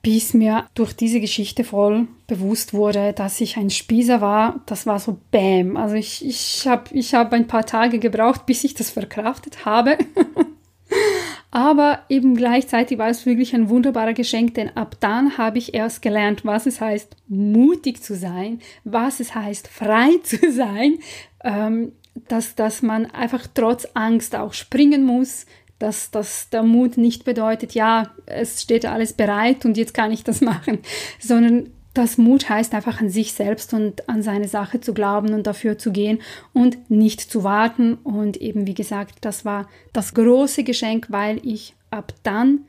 bis 0.02 0.32
mir 0.32 0.66
durch 0.74 0.94
diese 0.94 1.20
Geschichte 1.20 1.64
voll 1.64 2.08
bewusst 2.26 2.72
wurde, 2.72 3.12
dass 3.12 3.40
ich 3.40 3.56
ein 3.56 3.70
Spießer 3.70 4.20
war. 4.20 4.60
Das 4.66 4.86
war 4.86 4.98
so 4.98 5.18
Bäm. 5.30 5.76
Also 5.76 5.94
ich, 5.94 6.24
ich 6.24 6.66
habe 6.66 6.84
ich 6.92 7.14
hab 7.14 7.32
ein 7.32 7.46
paar 7.46 7.66
Tage 7.66 7.98
gebraucht, 7.98 8.46
bis 8.46 8.64
ich 8.64 8.74
das 8.74 8.90
verkraftet 8.90 9.64
habe. 9.64 9.98
Aber 11.50 12.00
eben 12.08 12.36
gleichzeitig 12.36 12.98
war 12.98 13.08
es 13.08 13.26
wirklich 13.26 13.54
ein 13.54 13.68
wunderbarer 13.68 14.12
Geschenk, 14.12 14.54
denn 14.54 14.76
ab 14.76 14.96
dann 15.00 15.36
habe 15.36 15.58
ich 15.58 15.74
erst 15.74 16.00
gelernt, 16.00 16.44
was 16.44 16.66
es 16.66 16.80
heißt, 16.80 17.16
mutig 17.26 18.02
zu 18.02 18.14
sein, 18.14 18.60
was 18.84 19.18
es 19.18 19.34
heißt, 19.34 19.66
frei 19.66 20.10
zu 20.22 20.52
sein, 20.52 20.98
ähm, 21.42 21.92
dass, 22.28 22.54
dass 22.54 22.82
man 22.82 23.06
einfach 23.06 23.46
trotz 23.52 23.86
Angst 23.94 24.36
auch 24.36 24.52
springen 24.52 25.04
muss, 25.04 25.46
dass, 25.80 26.12
dass 26.12 26.48
der 26.50 26.62
Mut 26.62 26.96
nicht 26.96 27.24
bedeutet, 27.24 27.74
ja, 27.74 28.10
es 28.26 28.62
steht 28.62 28.86
alles 28.86 29.14
bereit 29.14 29.64
und 29.64 29.76
jetzt 29.76 29.94
kann 29.94 30.12
ich 30.12 30.22
das 30.22 30.40
machen, 30.40 30.78
sondern 31.18 31.70
das 31.94 32.18
Mut 32.18 32.48
heißt 32.48 32.72
einfach 32.74 33.00
an 33.00 33.08
sich 33.08 33.32
selbst 33.32 33.74
und 33.74 34.08
an 34.08 34.22
seine 34.22 34.46
Sache 34.46 34.80
zu 34.80 34.94
glauben 34.94 35.34
und 35.34 35.46
dafür 35.46 35.76
zu 35.76 35.90
gehen 35.90 36.20
und 36.52 36.88
nicht 36.88 37.20
zu 37.20 37.42
warten. 37.42 37.94
Und 37.94 38.36
eben, 38.36 38.68
wie 38.68 38.74
gesagt, 38.74 39.16
das 39.22 39.44
war 39.44 39.68
das 39.92 40.14
große 40.14 40.62
Geschenk, 40.62 41.06
weil 41.08 41.44
ich 41.44 41.74
ab 41.90 42.14
dann 42.22 42.66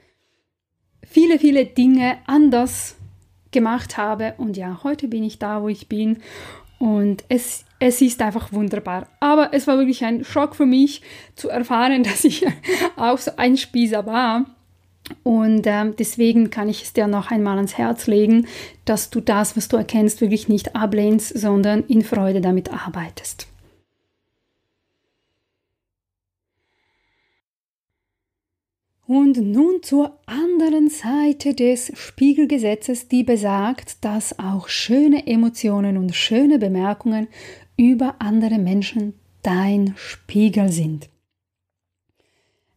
viele, 1.04 1.38
viele 1.38 1.66
Dinge 1.66 2.18
anders 2.26 2.96
gemacht 3.52 3.98
habe. 3.98 4.34
Und 4.38 4.58
ja, 4.58 4.80
heute 4.84 5.08
bin 5.08 5.24
ich 5.24 5.38
da, 5.38 5.62
wo 5.62 5.68
ich 5.68 5.88
bin. 5.88 6.18
Und 6.82 7.24
es 7.30 7.66
es 7.82 8.00
ist 8.00 8.22
einfach 8.22 8.54
wunderbar. 8.54 9.08
Aber 9.20 9.50
es 9.54 9.66
war 9.66 9.78
wirklich 9.78 10.06
ein 10.06 10.24
Schock 10.24 10.56
für 10.56 10.68
mich 10.68 11.02
zu 11.36 11.50
erfahren, 11.50 12.04
dass 12.04 12.24
ich 12.24 12.46
auch 12.96 13.18
so 13.18 13.32
ein 13.38 13.58
Spießer 13.58 14.06
war. 14.06 14.46
Und 15.24 15.66
ähm, 15.66 15.96
deswegen 15.98 16.52
kann 16.52 16.70
ich 16.70 16.84
es 16.84 16.94
dir 16.94 17.08
noch 17.08 17.32
einmal 17.32 17.58
ans 17.58 17.78
Herz 17.78 18.08
legen, 18.08 18.48
dass 18.86 19.10
du 19.10 19.20
das, 19.20 19.58
was 19.58 19.68
du 19.68 19.78
erkennst, 19.78 20.22
wirklich 20.22 20.48
nicht 20.48 20.76
ablehnst, 20.76 21.38
sondern 21.38 21.84
in 21.86 22.04
Freude 22.04 22.40
damit 22.40 22.72
arbeitest. 22.72 23.48
Und 29.14 29.36
nun 29.36 29.84
zur 29.84 30.18
anderen 30.26 30.90
Seite 30.90 31.54
des 31.54 31.92
Spiegelgesetzes, 31.96 33.10
die 33.10 33.26
besagt, 33.26 34.06
dass 34.06 34.40
auch 34.40 34.70
schöne 34.70 35.28
Emotionen 35.28 35.98
und 35.98 36.16
schöne 36.16 36.60
Bemerkungen 36.60 37.28
über 37.76 38.16
andere 38.20 38.58
Menschen 38.58 39.16
dein 39.44 39.96
Spiegel 39.98 40.72
sind. 40.72 41.10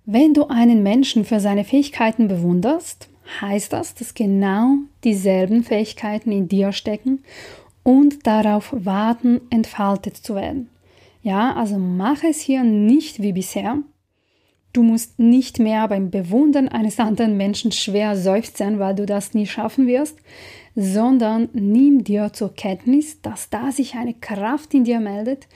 Wenn 0.07 0.35
du 0.35 0.49
einen 0.49 0.83
Menschen 0.83 1.25
für 1.25 1.39
seine 1.39 1.63
Fähigkeiten 1.63 2.27
bewunderst, 2.27 3.09
heißt 3.41 3.73
das, 3.73 3.95
dass 3.95 4.15
genau 4.15 4.79
dieselben 5.05 5.63
Fähigkeiten 5.63 6.33
in 6.33 6.49
dir 6.49 6.73
stecken 6.73 7.23
und 7.85 8.27
darauf 8.27 8.75
warten, 8.77 9.41
entfaltet 9.51 10.17
zu 10.17 10.35
werden. 10.35 10.69
Ja, 11.23 11.55
also 11.55 11.79
mach 11.79 12.25
es 12.25 12.41
hier 12.41 12.65
nicht 12.65 13.23
wie 13.23 13.33
bisher. 13.33 13.85
Du 14.75 14.83
musst 14.83 15.21
nicht 15.21 15.61
mehr 15.61 15.87
beim 15.87 16.11
Bewundern 16.11 16.69
eines 16.69 16.99
anderen 16.99 17.37
Menschen 17.37 17.71
schwer 17.71 18.17
seufzen, 18.17 18.81
weil 18.81 18.97
du 18.97 19.07
das 19.07 19.33
nie 19.33 19.47
schaffen 19.47 19.87
wirst, 19.87 20.19
sondern 20.75 21.49
nimm 21.53 22.03
dir 22.03 22.33
zur 22.33 22.53
Kenntnis, 22.53 23.23
dass 23.23 23.49
da 23.51 23.71
sich 23.71 23.95
eine 23.95 24.15
Kraft 24.15 24.75
in 24.75 24.83
dir 24.83 24.99
meldet, 24.99 25.47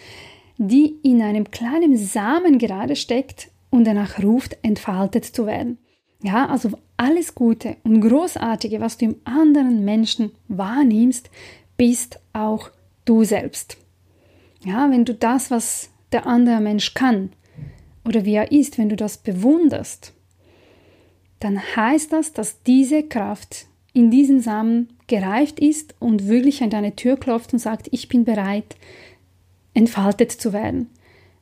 die 0.57 0.95
in 1.03 1.21
einem 1.21 1.51
kleinen 1.51 1.97
Samen 1.97 2.59
gerade 2.59 2.95
steckt 2.95 3.51
und 3.71 3.85
danach 3.89 4.23
ruft, 4.23 4.57
entfaltet 4.63 5.25
zu 5.25 5.47
werden. 5.47 5.79
Ja, 6.23 6.47
also 6.47 6.71
alles 6.97 7.35
Gute 7.35 7.77
und 7.83 8.01
Großartige, 8.01 8.81
was 8.81 8.99
du 8.99 9.07
im 9.07 9.17
anderen 9.25 9.85
Menschen 9.85 10.31
wahrnimmst, 10.47 11.29
bist 11.77 12.21
auch 12.33 12.71
du 13.05 13.25
selbst. 13.25 13.79
Ja, 14.65 14.89
wenn 14.93 15.05
du 15.05 15.13
das, 15.13 15.51
was 15.51 15.91
der 16.13 16.25
andere 16.29 16.61
Mensch 16.61 16.95
kann 16.95 17.31
oder 18.09 18.25
wie 18.25 18.35
er 18.35 18.51
ist, 18.51 18.79
wenn 18.79 18.89
du 18.89 18.97
das 18.97 19.19
bewunderst, 19.19 20.15
dann 21.41 21.61
heißt 21.77 22.13
das, 22.13 22.33
dass 22.33 22.63
diese 22.63 23.03
Kraft 23.03 23.67
in 23.93 24.11
diesem 24.11 24.41
Samen 24.41 24.89
gereift 25.07 25.61
ist 25.61 25.95
und 25.99 26.27
wirklich 26.27 26.63
an 26.63 26.71
deine 26.71 26.97
Tür 26.97 27.17
klopft 27.17 27.53
und 27.53 27.59
sagt, 27.59 27.89
ich 27.91 28.09
bin 28.09 28.25
bereit, 28.25 28.77
entfaltet 29.75 30.33
zu 30.33 30.53
werden. 30.53 30.89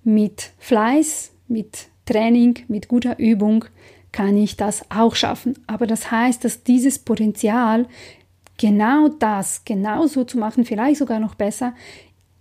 Mit 0.02 0.52
Fleiß, 0.58 1.32
mit 1.49 1.87
Training, 2.04 2.58
mit 2.68 2.88
guter 2.88 3.18
Übung 3.18 3.64
kann 4.12 4.37
ich 4.37 4.56
das 4.56 4.90
auch 4.90 5.14
schaffen. 5.14 5.58
Aber 5.66 5.87
das 5.87 6.11
heißt, 6.11 6.44
dass 6.44 6.62
dieses 6.62 6.99
Potenzial 6.99 7.87
genau 8.58 9.08
das, 9.08 9.64
genau 9.64 10.06
so 10.06 10.25
zu 10.25 10.38
machen, 10.38 10.64
vielleicht 10.64 10.99
sogar 10.99 11.20
noch 11.20 11.35
besser, 11.35 11.75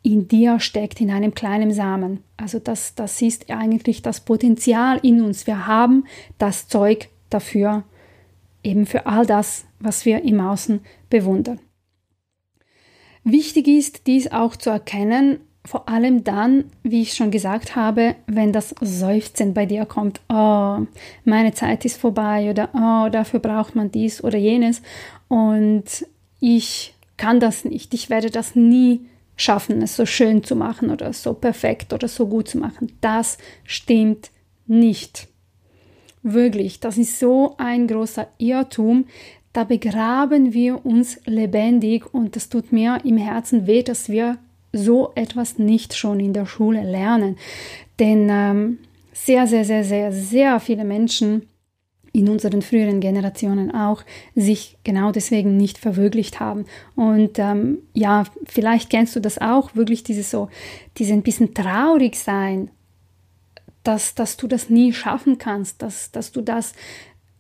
in 0.06 0.28
dir 0.28 0.60
steckt, 0.60 1.02
in 1.02 1.10
einem 1.10 1.34
kleinen 1.34 1.74
Samen. 1.74 2.24
Also 2.38 2.60
das, 2.60 2.94
das 2.94 3.22
ist 3.22 3.50
eigentlich 3.50 4.04
das 4.04 4.20
Potenzial 4.22 5.00
in 5.02 5.22
uns. 5.22 5.48
Wir 5.48 5.66
haben 5.66 6.06
das 6.38 6.68
Zeug 6.68 7.10
dafür, 7.32 7.84
eben 8.64 8.86
für 8.86 9.08
all 9.08 9.26
das, 9.26 9.66
was 9.80 10.06
wir 10.06 10.24
im 10.24 10.40
Außen 10.40 10.82
bewundern. 11.10 11.60
Wichtig 13.24 13.68
ist, 13.68 14.06
dies 14.06 14.32
auch 14.32 14.56
zu 14.56 14.70
erkennen, 14.70 15.40
vor 15.66 15.90
allem 15.90 16.24
dann, 16.24 16.66
wie 16.84 17.02
ich 17.02 17.16
schon 17.16 17.32
gesagt 17.32 17.76
habe, 17.76 18.16
wenn 18.28 18.54
das 18.54 18.76
Seufzen 18.82 19.56
bei 19.56 19.66
dir 19.66 19.88
kommt, 19.88 20.22
oh, 20.30 20.82
meine 21.24 21.54
Zeit 21.54 21.84
ist 21.86 21.98
vorbei 21.98 22.52
oder 22.52 22.70
oh, 22.74 23.10
dafür 23.10 23.40
braucht 23.40 23.76
man 23.76 23.92
dies 23.92 24.24
oder 24.24 24.38
jenes 24.38 24.84
und 25.28 26.06
ich 26.40 26.94
kann 27.18 27.40
das 27.40 27.66
nicht, 27.66 27.96
ich 27.96 28.12
werde 28.12 28.30
das 28.30 28.56
nie 28.56 29.08
schaffen, 29.36 29.82
es 29.82 29.96
so 29.96 30.06
schön 30.06 30.44
zu 30.44 30.56
machen 30.56 30.90
oder 30.90 31.12
so 31.14 31.34
perfekt 31.34 31.94
oder 31.94 32.08
so 32.08 32.28
gut 32.28 32.48
zu 32.48 32.58
machen. 32.58 32.92
Das 33.02 33.38
stimmt 33.64 34.32
nicht. 34.66 35.28
Wirklich, 36.24 36.80
das 36.80 36.98
ist 36.98 37.20
so 37.20 37.56
ein 37.58 37.88
großer 37.88 38.28
Irrtum. 38.38 39.06
Da 39.54 39.64
begraben 39.64 40.54
wir 40.54 40.86
uns 40.86 41.20
lebendig 41.26 42.14
und 42.14 42.36
das 42.36 42.50
tut 42.50 42.72
mir 42.72 43.00
im 43.04 43.18
Herzen 43.18 43.68
weh, 43.68 43.84
dass 43.84 44.10
wir 44.10 44.38
so 44.74 45.12
etwas 45.16 45.58
nicht 45.58 45.96
schon 45.96 46.20
in 46.20 46.34
der 46.34 46.46
Schule 46.46 46.84
lernen. 46.84 47.38
Denn 48.00 48.28
ähm, 48.30 48.80
sehr, 49.14 49.48
sehr, 49.48 49.64
sehr, 49.64 49.84
sehr, 49.84 50.12
sehr 50.12 50.60
viele 50.60 50.84
Menschen 50.84 51.48
in 52.16 52.30
unseren 52.30 52.62
früheren 52.62 53.02
Generationen 53.02 53.76
auch 53.76 54.04
sich 54.36 54.78
genau 54.86 55.12
deswegen 55.12 55.58
nicht 55.58 55.78
verwirklicht 55.78 56.40
haben. 56.40 56.66
Und 56.96 57.38
ähm, 57.40 57.80
ja, 57.94 58.24
vielleicht 58.46 58.90
kennst 58.90 59.18
du 59.18 59.20
das 59.20 59.38
auch, 59.38 59.76
wirklich 59.76 60.04
dieses 60.04 60.32
so, 60.32 60.48
diese 60.98 61.12
ein 61.12 61.24
bisschen 61.24 61.54
traurig 61.54 62.16
sein, 62.16 62.72
dass, 63.84 64.16
dass 64.16 64.38
du 64.38 64.48
das 64.48 64.70
nie 64.70 64.94
schaffen 64.94 65.38
kannst, 65.38 65.82
dass, 65.82 66.12
dass 66.12 66.32
du 66.32 66.42
das 66.42 66.74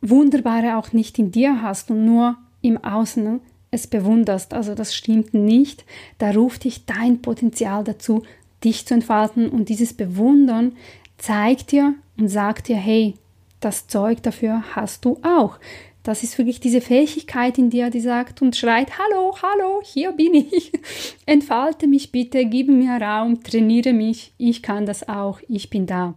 Wunderbare 0.01 0.75
auch 0.75 0.91
nicht 0.91 1.17
in 1.19 1.31
dir 1.31 1.61
hast 1.61 1.89
und 1.89 2.03
nur 2.03 2.35
im 2.61 2.83
Außen 2.83 3.39
es 3.71 3.87
bewunderst. 3.87 4.53
Also 4.53 4.75
das 4.75 4.93
stimmt 4.93 5.33
nicht. 5.33 5.85
Da 6.17 6.31
ruft 6.31 6.65
dich 6.65 6.85
dein 6.85 7.21
Potenzial 7.21 7.85
dazu, 7.85 8.23
dich 8.61 8.85
zu 8.85 8.93
entfalten 8.93 9.47
und 9.47 9.69
dieses 9.69 9.93
Bewundern 9.93 10.73
zeigt 11.17 11.71
dir 11.71 11.93
und 12.17 12.27
sagt 12.27 12.67
dir, 12.67 12.75
hey, 12.75 13.15
das 13.59 13.87
Zeug 13.87 14.21
dafür 14.23 14.63
hast 14.75 15.05
du 15.05 15.19
auch. 15.23 15.59
Das 16.03 16.21
ist 16.21 16.37
wirklich 16.37 16.59
diese 16.59 16.81
Fähigkeit 16.81 17.57
in 17.57 17.71
dir, 17.71 17.89
die 17.89 17.99
sagt 17.99 18.43
und 18.43 18.55
schreit, 18.55 18.99
hallo, 18.99 19.35
hallo, 19.41 19.81
hier 19.83 20.11
bin 20.11 20.35
ich. 20.35 20.71
Entfalte 21.25 21.87
mich 21.87 22.11
bitte, 22.11 22.45
gib 22.45 22.69
mir 22.69 23.01
Raum, 23.01 23.41
trainiere 23.43 23.91
mich, 23.91 24.33
ich 24.37 24.61
kann 24.61 24.85
das 24.85 25.09
auch, 25.09 25.39
ich 25.47 25.71
bin 25.71 25.87
da. 25.87 26.13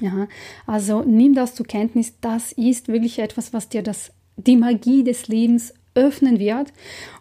Ja, 0.00 0.28
also 0.66 1.02
nimm 1.02 1.34
das 1.34 1.56
zur 1.56 1.66
Kenntnis, 1.66 2.20
das 2.20 2.52
ist 2.52 2.86
wirklich 2.86 3.18
etwas, 3.18 3.52
was 3.52 3.68
dir 3.68 3.82
das, 3.82 4.12
die 4.36 4.56
Magie 4.56 5.02
des 5.02 5.26
Lebens 5.26 5.74
öffnen 5.96 6.38
wird. 6.38 6.72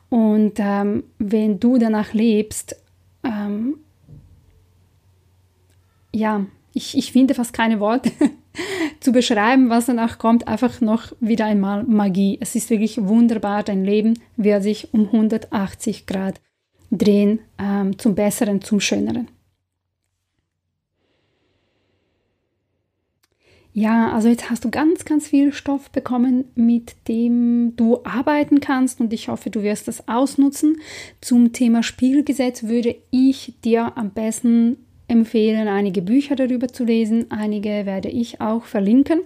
Und 0.10 0.54
ähm, 0.58 1.04
wenn 1.18 1.60
du 1.60 1.80
danach 1.80 2.14
lebst, 2.14 2.76
ähm, 3.24 3.80
ja, 6.14 6.46
ich, 6.74 6.96
ich 6.96 7.12
finde 7.12 7.34
fast 7.34 7.54
keine 7.54 7.80
Worte, 7.80 8.12
zu 9.00 9.12
beschreiben, 9.12 9.70
was 9.70 9.86
danach 9.86 10.18
kommt, 10.18 10.48
einfach 10.48 10.82
noch 10.82 11.12
wieder 11.20 11.46
einmal 11.46 11.84
Magie. 11.84 12.38
Es 12.42 12.56
ist 12.56 12.70
wirklich 12.70 12.98
wunderbar, 13.02 13.64
dein 13.64 13.84
Leben 13.84 14.20
wird 14.36 14.64
sich 14.64 14.94
um 14.94 15.06
180 15.06 16.06
Grad 16.06 16.42
drehen, 16.92 17.40
ähm, 17.60 17.98
zum 17.98 18.16
Besseren, 18.16 18.62
zum 18.62 18.80
Schöneren. 18.80 19.28
Ja, 23.80 24.12
also 24.12 24.28
jetzt 24.28 24.50
hast 24.50 24.66
du 24.66 24.72
ganz, 24.72 25.06
ganz 25.06 25.28
viel 25.28 25.54
Stoff 25.54 25.92
bekommen, 25.92 26.46
mit 26.56 26.96
dem 27.08 27.76
du 27.76 28.04
arbeiten 28.06 28.60
kannst 28.60 29.00
und 29.00 29.14
ich 29.14 29.28
hoffe, 29.28 29.52
du 29.52 29.62
wirst 29.62 29.88
das 29.88 30.08
ausnutzen. 30.08 30.78
Zum 31.22 31.54
Thema 31.54 31.84
Spiegelgesetz 31.84 32.64
würde 32.64 32.96
ich 33.12 33.54
dir 33.64 33.96
am 33.96 34.10
besten 34.10 34.78
empfehlen, 35.08 35.68
einige 35.68 36.02
Bücher 36.02 36.36
darüber 36.36 36.68
zu 36.68 36.84
lesen. 36.84 37.32
Einige 37.32 37.86
werde 37.86 38.10
ich 38.10 38.42
auch 38.42 38.64
verlinken. 38.64 39.22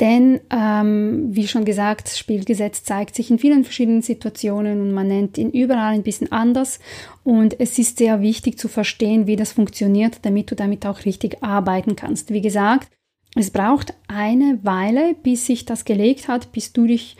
Denn, 0.00 0.40
ähm, 0.48 1.26
wie 1.30 1.46
schon 1.46 1.66
gesagt, 1.66 2.08
Spielgesetz 2.08 2.84
zeigt 2.84 3.14
sich 3.14 3.30
in 3.30 3.38
vielen 3.38 3.64
verschiedenen 3.64 4.00
Situationen 4.00 4.80
und 4.80 4.92
man 4.92 5.08
nennt 5.08 5.36
ihn 5.36 5.50
überall 5.50 5.92
ein 5.92 6.02
bisschen 6.02 6.32
anders. 6.32 6.80
Und 7.22 7.60
es 7.60 7.78
ist 7.78 7.98
sehr 7.98 8.22
wichtig 8.22 8.58
zu 8.58 8.68
verstehen, 8.68 9.26
wie 9.26 9.36
das 9.36 9.52
funktioniert, 9.52 10.20
damit 10.22 10.50
du 10.50 10.54
damit 10.54 10.86
auch 10.86 11.04
richtig 11.04 11.42
arbeiten 11.42 11.96
kannst. 11.96 12.32
Wie 12.32 12.40
gesagt, 12.40 12.88
es 13.36 13.50
braucht 13.50 13.92
eine 14.08 14.58
Weile, 14.62 15.14
bis 15.22 15.44
sich 15.44 15.66
das 15.66 15.84
gelegt 15.84 16.28
hat, 16.28 16.50
bis 16.52 16.72
du 16.72 16.86
dich 16.86 17.16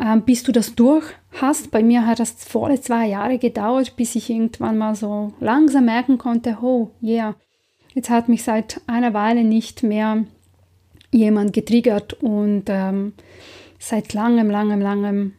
ähm, 0.00 0.22
bis 0.22 0.42
du 0.42 0.52
das 0.52 0.74
durch 0.74 1.04
hast. 1.40 1.70
Bei 1.70 1.82
mir 1.82 2.06
hat 2.06 2.20
das 2.20 2.30
volle 2.32 2.80
zwei 2.80 3.06
Jahre 3.06 3.38
gedauert, 3.38 3.96
bis 3.96 4.14
ich 4.14 4.30
irgendwann 4.30 4.78
mal 4.78 4.94
so 4.94 5.32
langsam 5.40 5.86
merken 5.86 6.18
konnte, 6.18 6.58
oh 6.62 6.90
yeah, 7.02 7.34
jetzt 7.94 8.10
hat 8.10 8.28
mich 8.28 8.42
seit 8.42 8.80
einer 8.86 9.14
Weile 9.14 9.44
nicht 9.44 9.82
mehr 9.82 10.24
jemand 11.10 11.52
getriggert 11.52 12.14
und 12.22 12.64
ähm, 12.68 13.14
seit 13.78 14.12
langem, 14.12 14.50
langem, 14.50 14.80
langem 14.80 15.32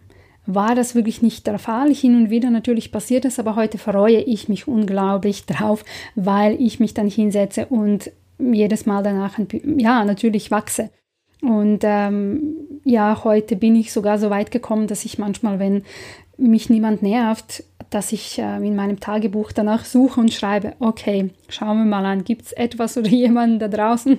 war 0.45 0.73
das 0.73 0.95
wirklich 0.95 1.21
nicht 1.21 1.45
der 1.45 1.59
Fall. 1.59 1.93
Hin 1.93 2.15
und 2.15 2.29
wieder 2.31 2.49
natürlich 2.49 2.91
passiert 2.91 3.25
es, 3.25 3.37
aber 3.37 3.55
heute 3.55 3.77
freue 3.77 4.21
ich 4.21 4.49
mich 4.49 4.67
unglaublich 4.67 5.45
drauf, 5.45 5.85
weil 6.15 6.59
ich 6.59 6.79
mich 6.79 6.93
dann 6.95 7.07
hinsetze 7.07 7.67
und 7.67 8.11
jedes 8.39 8.85
Mal 8.85 9.03
danach, 9.03 9.37
ja, 9.77 10.03
natürlich 10.05 10.49
wachse. 10.49 10.89
Und 11.41 11.79
ähm, 11.83 12.55
ja, 12.83 13.23
heute 13.23 13.55
bin 13.55 13.75
ich 13.75 13.93
sogar 13.93 14.17
so 14.17 14.29
weit 14.29 14.51
gekommen, 14.51 14.87
dass 14.87 15.05
ich 15.05 15.17
manchmal, 15.17 15.59
wenn 15.59 15.83
mich 16.37 16.69
niemand 16.69 17.01
nervt, 17.01 17.63
dass 17.89 18.11
ich 18.11 18.37
äh, 18.37 18.57
in 18.57 18.75
meinem 18.75 18.99
Tagebuch 18.99 19.51
danach 19.51 19.83
suche 19.83 20.19
und 20.19 20.31
schreibe, 20.31 20.73
okay, 20.79 21.31
schauen 21.47 21.79
wir 21.79 21.85
mal 21.85 22.05
an, 22.05 22.23
gibt 22.23 22.45
es 22.45 22.51
etwas 22.51 22.97
oder 22.97 23.07
jemanden 23.09 23.59
da 23.59 23.67
draußen, 23.67 24.17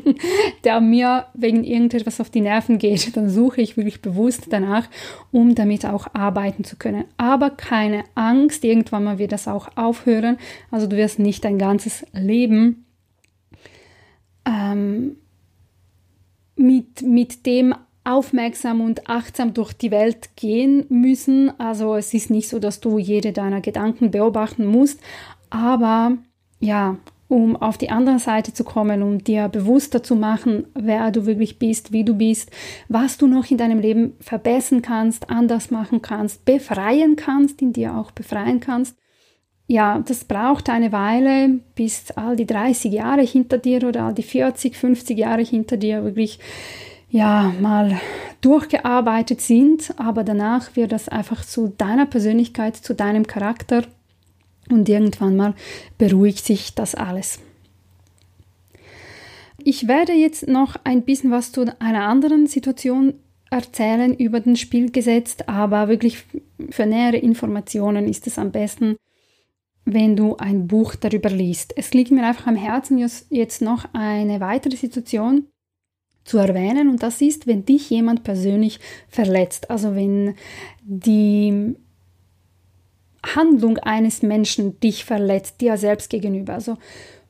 der 0.65 0.81
mir 0.81 1.27
wegen 1.35 1.63
irgendetwas 1.63 2.21
auf 2.21 2.31
die 2.31 2.41
Nerven 2.41 2.79
geht, 2.79 3.17
dann 3.17 3.31
suche 3.31 3.61
ich 3.61 3.77
wirklich 3.77 4.03
bewusst 4.03 4.47
danach, 4.51 4.89
um 5.31 5.55
damit 5.55 5.87
auch 5.87 6.09
arbeiten 6.15 6.65
zu 6.65 6.77
können. 6.77 7.05
Aber 7.17 7.51
keine 7.51 8.05
Angst, 8.15 8.65
irgendwann 8.65 9.05
mal 9.05 9.19
wird 9.19 9.33
das 9.33 9.47
auch 9.47 9.69
aufhören. 9.77 10.39
Also 10.71 10.87
du 10.87 10.97
wirst 10.97 11.19
nicht 11.19 11.45
dein 11.45 11.59
ganzes 11.59 12.05
Leben 12.13 12.87
ähm, 14.45 15.17
mit, 16.61 17.03
mit 17.03 17.47
dem 17.47 17.75
aufmerksam 18.05 18.81
und 18.81 19.09
achtsam 19.09 19.55
durch 19.55 19.73
die 19.73 19.91
Welt 19.91 20.37
gehen 20.37 20.87
müssen. 20.89 21.53
Also 21.59 21.97
es 21.97 22.15
ist 22.15 22.31
nicht 22.31 22.49
so, 22.49 22.59
dass 22.59 22.81
du 22.81 22.99
jede 22.99 23.33
deiner 23.33 23.61
Gedanken 23.61 24.11
beobachten 24.11 24.67
musst, 24.67 25.01
aber 25.51 26.17
ja, 26.61 26.97
um 27.29 27.55
auf 27.57 27.79
die 27.79 27.91
andere 27.91 28.19
Seite 28.19 28.53
zu 28.53 28.65
kommen, 28.65 29.03
um 29.03 29.23
dir 29.23 29.49
bewusster 29.49 30.03
zu 30.03 30.17
machen, 30.17 30.67
wer 30.75 31.13
du 31.13 31.27
wirklich 31.27 31.61
bist, 31.61 31.93
wie 31.93 32.05
du 32.05 32.15
bist, 32.15 32.51
was 32.89 33.19
du 33.19 33.29
noch 33.29 33.49
in 33.51 33.57
deinem 33.57 33.79
Leben 33.79 34.17
verbessern 34.21 34.83
kannst, 34.83 35.31
anders 35.31 35.71
machen 35.71 36.03
kannst, 36.03 36.45
befreien 36.45 37.15
kannst, 37.15 37.63
in 37.63 37.73
dir 37.73 37.97
auch 37.97 38.11
befreien 38.11 38.59
kannst. 38.59 38.97
Ja, 39.71 40.01
das 40.05 40.25
braucht 40.25 40.69
eine 40.69 40.91
Weile, 40.91 41.61
bis 41.77 42.11
all 42.17 42.35
die 42.35 42.45
30 42.45 42.93
Jahre 42.93 43.23
hinter 43.23 43.57
dir 43.57 43.87
oder 43.87 44.03
all 44.03 44.15
die 44.15 44.25
40, 44.25 44.77
50 44.77 45.17
Jahre 45.17 45.43
hinter 45.43 45.77
dir 45.77 46.03
wirklich 46.03 46.41
ja, 47.09 47.55
mal 47.61 48.01
durchgearbeitet 48.41 49.41
sind, 49.41 49.95
aber 49.97 50.25
danach 50.25 50.75
wird 50.75 50.91
das 50.91 51.09
einfach 51.09 51.45
zu 51.45 51.69
deiner 51.79 52.07
Persönlichkeit, 52.07 52.75
zu 52.75 52.97
deinem 52.97 53.29
Charakter 53.29 53.85
und 54.69 54.89
irgendwann 54.89 55.37
mal 55.37 55.55
beruhigt 55.99 56.45
sich 56.45 56.75
das 56.75 56.97
alles. 56.97 57.39
Ich 59.63 59.87
werde 59.87 60.15
jetzt 60.15 60.49
noch 60.49 60.79
ein 60.83 61.03
bisschen 61.03 61.31
was 61.31 61.53
zu 61.53 61.65
einer 61.79 62.09
anderen 62.09 62.49
Situation 62.49 63.15
erzählen 63.53 64.17
über 64.17 64.41
den 64.41 64.57
Spiel 64.57 64.91
gesetzt, 64.91 65.49
aber 65.49 65.87
wirklich 65.87 66.25
für 66.71 66.87
nähere 66.87 67.19
Informationen 67.19 68.09
ist 68.09 68.27
es 68.27 68.37
am 68.37 68.51
besten, 68.51 68.97
wenn 69.93 70.17
du 70.17 70.37
ein 70.37 70.67
Buch 70.67 70.95
darüber 70.95 71.31
liest. 71.31 71.73
Es 71.77 71.93
liegt 71.95 72.11
mir 72.11 72.27
einfach 72.27 72.47
am 72.47 72.57
Herzen 72.57 72.99
jetzt 73.31 73.63
noch 73.63 73.87
eine 73.93 74.41
weitere 74.41 74.77
Situation 74.77 75.47
zu 76.25 76.39
erwähnen 76.39 76.89
und 76.89 77.03
das 77.03 77.21
ist, 77.21 77.47
wenn 77.47 77.65
dich 77.65 77.91
jemand 77.91 78.25
persönlich 78.25 78.79
verletzt, 79.09 79.71
also 79.71 79.95
wenn 79.95 80.35
die 80.83 81.75
Handlung 83.25 83.79
eines 83.79 84.23
Menschen 84.23 84.79
dich 84.81 85.05
verletzt, 85.05 85.61
dir 85.61 85.77
selbst 85.77 86.11
gegenüber. 86.11 86.55
Also 86.55 86.77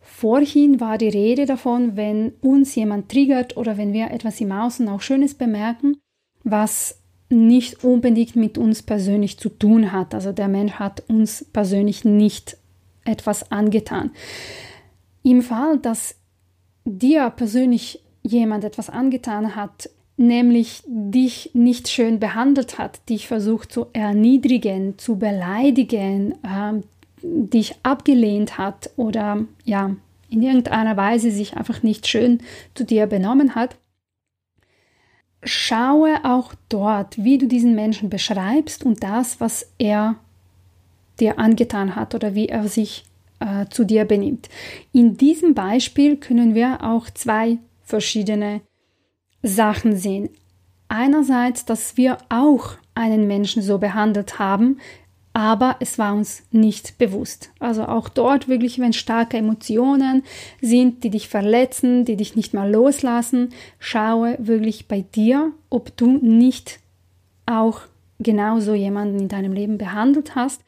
vorhin 0.01 0.81
war 0.81 0.99
die 0.99 1.09
Rede 1.09 1.47
davon, 1.47 1.97
wenn 1.97 2.33
uns 2.41 2.75
jemand 2.75 3.11
triggert 3.11 3.57
oder 3.57 3.77
wenn 3.77 3.93
wir 3.93 4.11
etwas 4.11 4.41
im 4.41 4.53
Außen 4.53 4.89
auch 4.89 5.01
Schönes 5.01 5.35
bemerken, 5.35 5.97
was 6.45 7.00
nicht 7.31 7.85
unbedingt 7.85 8.37
mit 8.37 8.59
uns 8.59 8.83
persönlich 8.83 9.39
zu 9.39 9.49
tun 9.49 9.93
hat. 9.93 10.15
Also 10.15 10.33
der 10.33 10.49
Mensch 10.49 10.73
hat 10.73 11.09
uns 11.09 11.47
persönlich 11.53 12.05
nicht 12.05 12.57
etwas 13.05 13.51
angetan. 13.51 14.11
Im 15.23 15.43
Fall, 15.43 15.79
dass 15.79 16.17
dir 16.85 17.31
persönlich 17.31 18.01
jemand 18.23 18.65
etwas 18.65 18.91
angetan 18.91 19.55
hat, 19.55 19.91
nämlich 20.17 20.83
dich 20.87 21.51
nicht 21.55 21.89
schön 21.89 22.21
behandelt 22.21 22.79
hat, 22.79 23.09
dich 23.09 23.27
versucht 23.27 23.73
zu 23.73 23.87
erniedrigen, 23.93 24.99
zu 24.99 25.17
beleidigen, 25.17 26.33
äh, 26.43 26.83
dich 27.23 27.77
abgelehnt 27.83 28.59
hat 28.59 28.91
oder 28.97 29.45
ja, 29.65 29.97
in 30.29 30.43
irgendeiner 30.43 30.97
Weise 30.97 31.31
sich 31.31 31.57
einfach 31.57 31.83
nicht 31.83 32.07
schön 32.07 32.39
zu 32.75 32.85
dir 32.85 33.07
benommen 33.07 33.55
hat, 33.55 33.77
schaue 35.43 36.25
auch 36.25 36.55
dort, 36.69 37.23
wie 37.23 37.39
du 37.39 37.47
diesen 37.47 37.75
Menschen 37.75 38.11
beschreibst 38.11 38.85
und 38.85 39.03
das, 39.03 39.41
was 39.41 39.73
er 39.79 40.17
dir 41.19 41.39
angetan 41.39 41.97
hat 41.97 42.15
oder 42.15 42.35
wie 42.35 42.49
er 42.49 42.69
sich 42.69 43.05
äh, 43.41 43.67
zu 43.69 43.85
dir 43.85 44.05
benimmt. 44.05 44.49
In 44.93 45.17
diesem 45.17 45.55
Beispiel 45.55 46.17
können 46.17 46.55
wir 46.55 46.83
auch 46.83 47.11
zwei 47.11 47.59
verschiedene 47.83 48.61
Sachen 49.43 49.97
sehen. 49.97 50.29
Einerseits, 50.89 51.65
dass 51.65 51.97
wir 51.97 52.19
auch 52.29 52.73
einen 52.95 53.27
Menschen 53.27 53.63
so 53.63 53.79
behandelt 53.79 54.39
haben, 54.39 54.79
aber 55.41 55.77
es 55.81 55.99
war 55.99 56.13
uns 56.13 56.43
nicht 56.51 56.99
bewusst. 56.99 57.51
Also 57.61 57.85
auch 57.85 58.11
dort 58.11 58.47
wirklich, 58.47 58.79
wenn 58.79 58.93
starke 58.93 59.39
Emotionen 59.39 60.23
sind, 60.61 61.03
die 61.03 61.09
dich 61.09 61.31
verletzen, 61.31 62.05
die 62.05 62.17
dich 62.17 62.37
nicht 62.37 62.53
mal 62.53 62.71
loslassen, 62.71 63.55
schaue 63.79 64.37
wirklich 64.39 64.87
bei 64.87 65.01
dir, 65.01 65.53
ob 65.71 65.97
du 65.97 66.19
nicht 66.19 66.79
auch 67.47 67.81
genauso 68.19 68.75
jemanden 68.75 69.19
in 69.19 69.29
deinem 69.29 69.55
Leben 69.55 69.79
behandelt 69.79 70.35
hast 70.35 70.61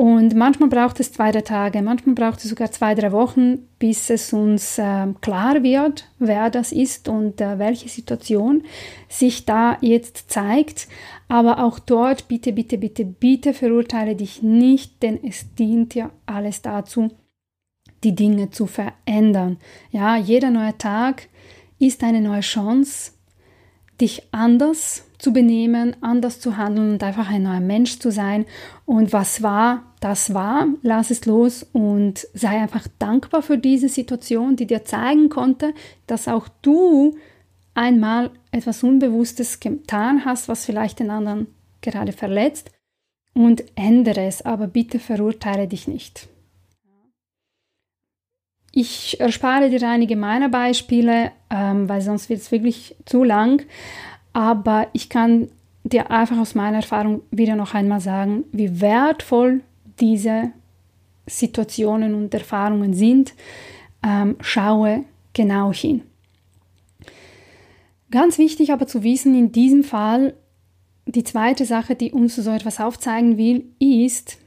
und 0.00 0.34
manchmal 0.34 0.70
braucht 0.70 0.98
es 0.98 1.12
zwei, 1.12 1.30
drei 1.30 1.42
Tage, 1.42 1.82
manchmal 1.82 2.14
braucht 2.14 2.38
es 2.38 2.48
sogar 2.48 2.70
zwei, 2.70 2.94
drei 2.94 3.12
Wochen, 3.12 3.68
bis 3.78 4.08
es 4.08 4.32
uns 4.32 4.78
äh, 4.78 5.08
klar 5.20 5.62
wird, 5.62 6.08
wer 6.18 6.48
das 6.48 6.72
ist 6.72 7.06
und 7.06 7.38
äh, 7.42 7.58
welche 7.58 7.90
Situation 7.90 8.62
sich 9.10 9.44
da 9.44 9.76
jetzt 9.82 10.30
zeigt. 10.30 10.88
Aber 11.28 11.62
auch 11.62 11.78
dort 11.78 12.28
bitte, 12.28 12.54
bitte, 12.54 12.78
bitte, 12.78 13.04
bitte 13.04 13.52
verurteile 13.52 14.16
dich 14.16 14.42
nicht, 14.42 15.02
denn 15.02 15.22
es 15.22 15.54
dient 15.54 15.94
ja 15.94 16.10
alles 16.24 16.62
dazu, 16.62 17.10
die 18.02 18.14
Dinge 18.14 18.48
zu 18.48 18.64
verändern. 18.64 19.58
Ja, 19.90 20.16
jeder 20.16 20.48
neue 20.48 20.78
Tag 20.78 21.28
ist 21.78 22.02
eine 22.02 22.22
neue 22.22 22.40
Chance, 22.40 23.12
dich 24.00 24.22
anders 24.32 25.09
zu 25.20 25.32
benehmen, 25.32 25.94
anders 26.00 26.40
zu 26.40 26.56
handeln 26.56 26.92
und 26.92 27.02
einfach 27.02 27.28
ein 27.30 27.42
neuer 27.42 27.60
Mensch 27.60 27.98
zu 27.98 28.10
sein. 28.10 28.46
Und 28.86 29.12
was 29.12 29.42
war, 29.42 29.94
das 30.00 30.32
war, 30.34 30.66
lass 30.82 31.10
es 31.10 31.26
los 31.26 31.62
und 31.72 32.26
sei 32.32 32.58
einfach 32.60 32.88
dankbar 32.98 33.42
für 33.42 33.58
diese 33.58 33.88
Situation, 33.88 34.56
die 34.56 34.66
dir 34.66 34.84
zeigen 34.84 35.28
konnte, 35.28 35.74
dass 36.06 36.26
auch 36.26 36.48
du 36.62 37.16
einmal 37.74 38.30
etwas 38.50 38.82
Unbewusstes 38.82 39.60
getan 39.60 40.24
hast, 40.24 40.48
was 40.48 40.64
vielleicht 40.64 40.98
den 40.98 41.10
anderen 41.10 41.48
gerade 41.82 42.12
verletzt 42.12 42.70
und 43.34 43.64
ändere 43.76 44.22
es, 44.22 44.42
aber 44.42 44.66
bitte 44.66 44.98
verurteile 44.98 45.68
dich 45.68 45.86
nicht. 45.86 46.28
Ich 48.72 49.20
erspare 49.20 49.68
dir 49.68 49.86
einige 49.88 50.16
meiner 50.16 50.48
Beispiele, 50.48 51.32
ähm, 51.50 51.88
weil 51.88 52.00
sonst 52.02 52.28
wird 52.28 52.40
es 52.40 52.52
wirklich 52.52 52.94
zu 53.04 53.24
lang. 53.24 53.66
Aber 54.32 54.88
ich 54.92 55.08
kann 55.08 55.48
dir 55.84 56.10
einfach 56.10 56.38
aus 56.38 56.54
meiner 56.54 56.78
Erfahrung 56.78 57.22
wieder 57.30 57.56
noch 57.56 57.74
einmal 57.74 58.00
sagen, 58.00 58.44
wie 58.52 58.80
wertvoll 58.80 59.62
diese 59.98 60.52
Situationen 61.26 62.14
und 62.14 62.32
Erfahrungen 62.34 62.94
sind. 62.94 63.34
Ähm, 64.02 64.36
schaue 64.40 65.04
genau 65.32 65.72
hin. 65.72 66.02
Ganz 68.10 68.38
wichtig 68.38 68.72
aber 68.72 68.86
zu 68.86 69.02
wissen, 69.02 69.34
in 69.38 69.52
diesem 69.52 69.84
Fall, 69.84 70.34
die 71.06 71.24
zweite 71.24 71.64
Sache, 71.64 71.94
die 71.94 72.12
uns 72.12 72.36
so 72.36 72.50
etwas 72.50 72.80
aufzeigen 72.80 73.36
will, 73.36 73.64
ist, 73.78 74.38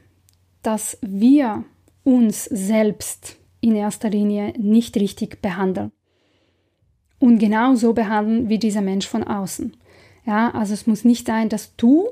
dass 0.62 0.98
wir 1.00 1.64
uns 2.02 2.44
selbst 2.44 3.36
in 3.60 3.74
erster 3.74 4.10
Linie 4.10 4.52
nicht 4.58 4.96
richtig 4.96 5.40
behandeln 5.40 5.92
und 7.18 7.38
genau 7.38 7.74
so 7.74 7.92
behandeln 7.92 8.48
wie 8.48 8.58
dieser 8.58 8.82
Mensch 8.82 9.06
von 9.06 9.24
außen. 9.24 9.76
Ja, 10.26 10.50
also 10.50 10.74
es 10.74 10.86
muss 10.86 11.04
nicht 11.04 11.26
sein, 11.26 11.48
dass 11.48 11.76
du 11.76 12.08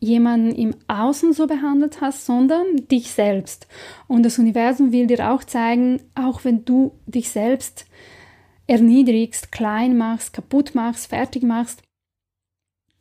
jemanden 0.00 0.54
im 0.54 0.74
Außen 0.86 1.32
so 1.32 1.46
behandelt 1.46 2.00
hast, 2.00 2.26
sondern 2.26 2.64
dich 2.90 3.10
selbst. 3.10 3.66
Und 4.06 4.22
das 4.24 4.38
Universum 4.38 4.92
will 4.92 5.06
dir 5.06 5.30
auch 5.30 5.44
zeigen, 5.44 6.00
auch 6.14 6.44
wenn 6.44 6.64
du 6.64 6.92
dich 7.06 7.30
selbst 7.30 7.86
erniedrigst, 8.66 9.52
klein 9.52 9.96
machst, 9.96 10.32
kaputt 10.32 10.74
machst, 10.74 11.08
fertig 11.08 11.42
machst, 11.42 11.82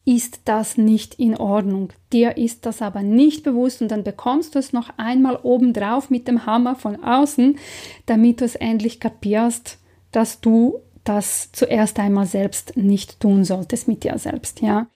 ist 0.05 0.41
das 0.45 0.77
nicht 0.77 1.15
in 1.15 1.37
Ordnung. 1.37 1.89
Dir 2.11 2.37
ist 2.37 2.65
das 2.65 2.81
aber 2.81 3.03
nicht 3.03 3.43
bewusst 3.43 3.81
und 3.81 3.89
dann 3.89 4.03
bekommst 4.03 4.55
du 4.55 4.59
es 4.59 4.73
noch 4.73 4.89
einmal 4.97 5.39
obendrauf 5.41 6.09
mit 6.09 6.27
dem 6.27 6.45
Hammer 6.45 6.75
von 6.75 7.01
außen, 7.01 7.57
damit 8.05 8.41
du 8.41 8.45
es 8.45 8.55
endlich 8.55 8.99
kapierst, 8.99 9.79
dass 10.11 10.41
du 10.41 10.81
das 11.03 11.51
zuerst 11.51 11.99
einmal 11.99 12.25
selbst 12.25 12.77
nicht 12.77 13.19
tun 13.19 13.43
solltest 13.43 13.87
mit 13.87 14.03
dir 14.03 14.17
selbst, 14.17 14.61
ja. 14.61 14.87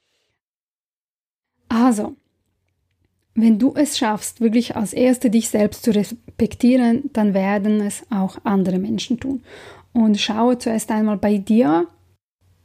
Also, 1.69 2.15
wenn 3.35 3.59
du 3.59 3.73
es 3.75 3.97
schaffst, 3.97 4.41
wirklich 4.41 4.75
als 4.75 4.93
Erste 4.93 5.29
dich 5.29 5.49
selbst 5.49 5.83
zu 5.83 5.93
respektieren, 5.93 7.09
dann 7.13 7.33
werden 7.33 7.81
es 7.81 8.03
auch 8.09 8.37
andere 8.43 8.79
Menschen 8.79 9.19
tun. 9.19 9.43
Und 9.93 10.19
schaue 10.19 10.57
zuerst 10.57 10.91
einmal 10.91 11.17
bei 11.17 11.37
dir. 11.37 11.87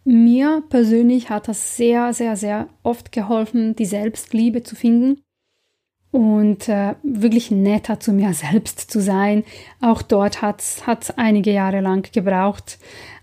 Mir 0.04 0.62
persönlich 0.68 1.30
hat 1.30 1.46
das 1.48 1.76
sehr, 1.76 2.12
sehr, 2.12 2.36
sehr 2.36 2.68
oft 2.82 3.12
geholfen, 3.12 3.76
die 3.76 3.84
Selbstliebe 3.84 4.62
zu 4.62 4.74
finden 4.74 5.20
und 6.10 6.68
äh, 6.68 6.94
wirklich 7.02 7.50
netter 7.50 7.98
zu 7.98 8.12
mir 8.12 8.32
selbst 8.34 8.90
zu 8.90 9.00
sein. 9.00 9.44
Auch 9.80 10.02
dort 10.02 10.42
hat 10.42 10.60
es 10.60 11.10
einige 11.16 11.52
Jahre 11.52 11.80
lang 11.80 12.10
gebraucht, 12.12 12.78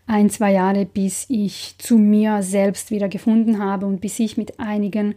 ein, 0.10 0.30
zwei 0.30 0.54
Jahre, 0.54 0.86
bis 0.86 1.26
ich 1.30 1.76
zu 1.78 1.98
mir 1.98 2.42
selbst 2.42 2.90
wieder 2.90 3.08
gefunden 3.08 3.64
habe 3.64 3.86
und 3.86 4.02
bis 4.02 4.20
ich 4.20 4.38
mit 4.38 4.60
einigen 4.60 5.14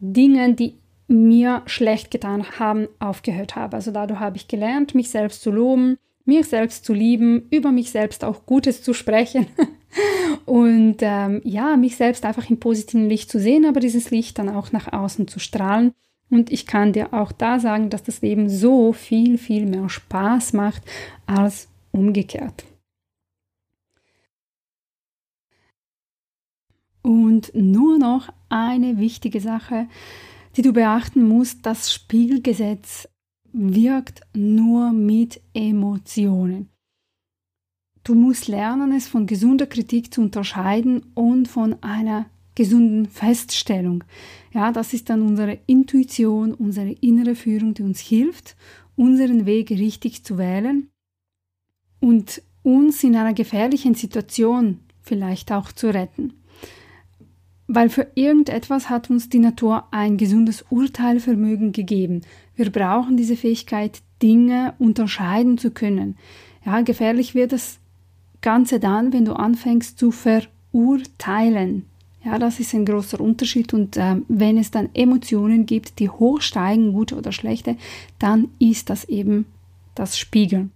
Dingen, 0.00 0.56
die 0.56 0.78
mir 1.06 1.62
schlecht 1.66 2.10
getan 2.10 2.44
haben, 2.58 2.88
aufgehört 2.98 3.56
habe. 3.56 3.76
Also 3.76 3.90
dadurch 3.90 4.20
habe 4.20 4.38
ich 4.38 4.48
gelernt, 4.48 4.94
mich 4.94 5.10
selbst 5.10 5.42
zu 5.42 5.50
loben, 5.50 5.98
mich 6.24 6.46
selbst 6.46 6.86
zu 6.86 6.94
lieben, 6.94 7.46
über 7.50 7.72
mich 7.72 7.90
selbst 7.90 8.24
auch 8.24 8.46
Gutes 8.46 8.82
zu 8.82 8.94
sprechen 8.94 9.48
und 10.46 10.96
ähm, 11.00 11.42
ja, 11.44 11.76
mich 11.76 11.96
selbst 11.96 12.24
einfach 12.24 12.48
im 12.48 12.58
positiven 12.58 13.08
Licht 13.08 13.30
zu 13.30 13.38
sehen, 13.38 13.66
aber 13.66 13.80
dieses 13.80 14.10
Licht 14.10 14.38
dann 14.38 14.48
auch 14.48 14.72
nach 14.72 14.92
außen 14.92 15.28
zu 15.28 15.40
strahlen. 15.40 15.92
Und 16.30 16.50
ich 16.50 16.66
kann 16.66 16.94
dir 16.94 17.12
auch 17.12 17.32
da 17.32 17.58
sagen, 17.60 17.90
dass 17.90 18.02
das 18.02 18.22
Leben 18.22 18.48
so 18.48 18.94
viel, 18.94 19.36
viel 19.36 19.66
mehr 19.66 19.90
Spaß 19.90 20.54
macht 20.54 20.82
als 21.26 21.68
umgekehrt. 21.90 22.64
Und 27.02 27.52
nur 27.54 27.98
noch 27.98 28.32
eine 28.48 28.98
wichtige 28.98 29.40
Sache, 29.40 29.88
die 30.56 30.62
du 30.62 30.72
beachten 30.72 31.26
musst, 31.26 31.66
das 31.66 31.92
Spiegelgesetz 31.92 33.08
wirkt 33.52 34.22
nur 34.34 34.92
mit 34.92 35.40
Emotionen. 35.52 36.68
Du 38.04 38.14
musst 38.14 38.48
lernen, 38.48 38.92
es 38.92 39.08
von 39.08 39.26
gesunder 39.26 39.66
Kritik 39.66 40.12
zu 40.12 40.22
unterscheiden 40.22 41.12
und 41.14 41.48
von 41.48 41.76
einer 41.82 42.26
gesunden 42.54 43.06
Feststellung. 43.06 44.04
Ja, 44.52 44.72
das 44.72 44.92
ist 44.92 45.08
dann 45.08 45.22
unsere 45.22 45.58
Intuition, 45.66 46.54
unsere 46.54 46.90
innere 46.90 47.34
Führung, 47.34 47.74
die 47.74 47.82
uns 47.82 48.00
hilft, 48.00 48.56
unseren 48.96 49.46
Weg 49.46 49.70
richtig 49.70 50.24
zu 50.24 50.36
wählen 50.36 50.90
und 52.00 52.42
uns 52.62 53.02
in 53.02 53.16
einer 53.16 53.34
gefährlichen 53.34 53.94
Situation 53.94 54.80
vielleicht 55.00 55.50
auch 55.50 55.72
zu 55.72 55.88
retten 55.88 56.41
weil 57.74 57.88
für 57.88 58.06
irgendetwas 58.14 58.90
hat 58.90 59.08
uns 59.08 59.30
die 59.30 59.38
Natur 59.38 59.84
ein 59.92 60.18
gesundes 60.18 60.64
Urteilvermögen 60.68 61.72
gegeben. 61.72 62.20
Wir 62.54 62.70
brauchen 62.70 63.16
diese 63.16 63.36
Fähigkeit, 63.36 64.02
Dinge 64.20 64.74
unterscheiden 64.78 65.56
zu 65.56 65.70
können. 65.70 66.16
Ja, 66.66 66.82
gefährlich 66.82 67.34
wird 67.34 67.52
das 67.52 67.78
Ganze 68.42 68.78
dann, 68.78 69.12
wenn 69.12 69.24
du 69.24 69.32
anfängst 69.32 69.98
zu 69.98 70.10
verurteilen. 70.10 71.86
Ja, 72.24 72.38
das 72.38 72.60
ist 72.60 72.74
ein 72.74 72.84
großer 72.84 73.20
Unterschied 73.20 73.72
und 73.72 73.96
äh, 73.96 74.16
wenn 74.28 74.58
es 74.58 74.70
dann 74.70 74.90
Emotionen 74.94 75.64
gibt, 75.64 75.98
die 75.98 76.10
hochsteigen, 76.10 76.92
gute 76.92 77.16
oder 77.16 77.32
schlechte, 77.32 77.76
dann 78.18 78.48
ist 78.58 78.90
das 78.90 79.04
eben 79.06 79.46
das 79.94 80.18
Spiegeln. 80.18 80.72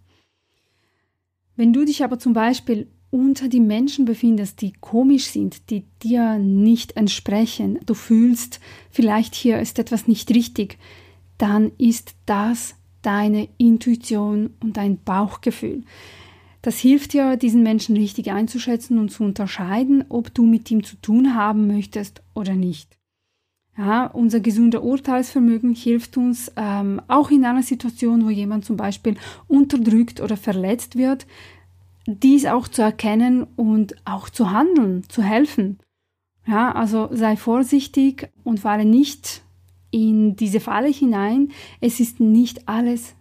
Wenn 1.57 1.73
du 1.73 1.85
dich 1.85 2.03
aber 2.03 2.19
zum 2.19 2.33
Beispiel 2.33 2.89
unter 3.11 3.49
die 3.49 3.61
Menschen 3.61 4.05
befindest, 4.05 4.61
die 4.61 4.73
komisch 4.73 5.27
sind, 5.27 5.71
die 5.71 5.85
dir 6.03 6.39
nicht 6.39 6.97
entsprechen, 6.97 7.79
du 7.87 7.95
fühlst, 7.95 8.61
vielleicht 8.91 9.35
hier 9.35 9.61
ist 9.61 9.79
etwas 9.79 10.09
nicht 10.09 10.31
richtig, 10.31 10.79
dann 11.39 11.73
ist 11.79 12.15
das 12.27 12.75
deine 13.03 13.49
Intuition 13.59 14.51
und 14.61 14.77
dein 14.77 15.03
Bauchgefühl. 15.03 15.83
Das 16.63 16.79
hilft 16.79 17.13
dir, 17.13 17.37
diesen 17.37 17.63
Menschen 17.63 17.97
richtig 17.97 18.33
einzuschätzen 18.33 18.99
und 18.99 19.11
zu 19.11 19.23
unterscheiden, 19.23 20.05
ob 20.09 20.35
du 20.35 20.45
mit 20.45 20.69
ihm 20.71 20.83
zu 20.83 20.97
tun 20.97 21.37
haben 21.37 21.69
möchtest 21.69 22.23
oder 22.35 22.55
nicht. 22.55 22.99
Ja, 23.79 24.07
unser 24.07 24.41
gesunder 24.41 24.83
Urteilsvermögen 24.83 25.75
hilft 25.75 26.17
uns 26.17 26.51
ähm, 26.57 27.01
auch 27.09 27.31
in 27.31 27.45
einer 27.45 27.63
Situation, 27.63 28.25
wo 28.25 28.31
jemand 28.31 28.65
zum 28.65 28.77
Beispiel 28.77 29.17
unterdrückt 29.49 30.21
oder 30.21 30.37
verletzt 30.37 30.97
wird, 30.97 31.27
dies 32.07 32.47
auch 32.47 32.69
zu 32.69 32.83
erkennen 32.83 33.45
und 33.57 33.97
auch 34.05 34.29
zu 34.29 34.51
handeln, 34.51 35.03
zu 35.09 35.23
helfen. 35.23 35.79
Ja, 36.47 36.73
also 36.73 37.09
sei 37.11 37.37
vorsichtig 37.37 38.31
und 38.45 38.61
falle 38.61 38.85
nicht 38.85 39.43
in 39.91 40.37
diese 40.37 40.61
Falle 40.61 40.89
hinein. 40.89 41.51
Es 41.81 41.99
ist 41.99 42.21
nicht 42.21 42.69
alles, 42.69 43.17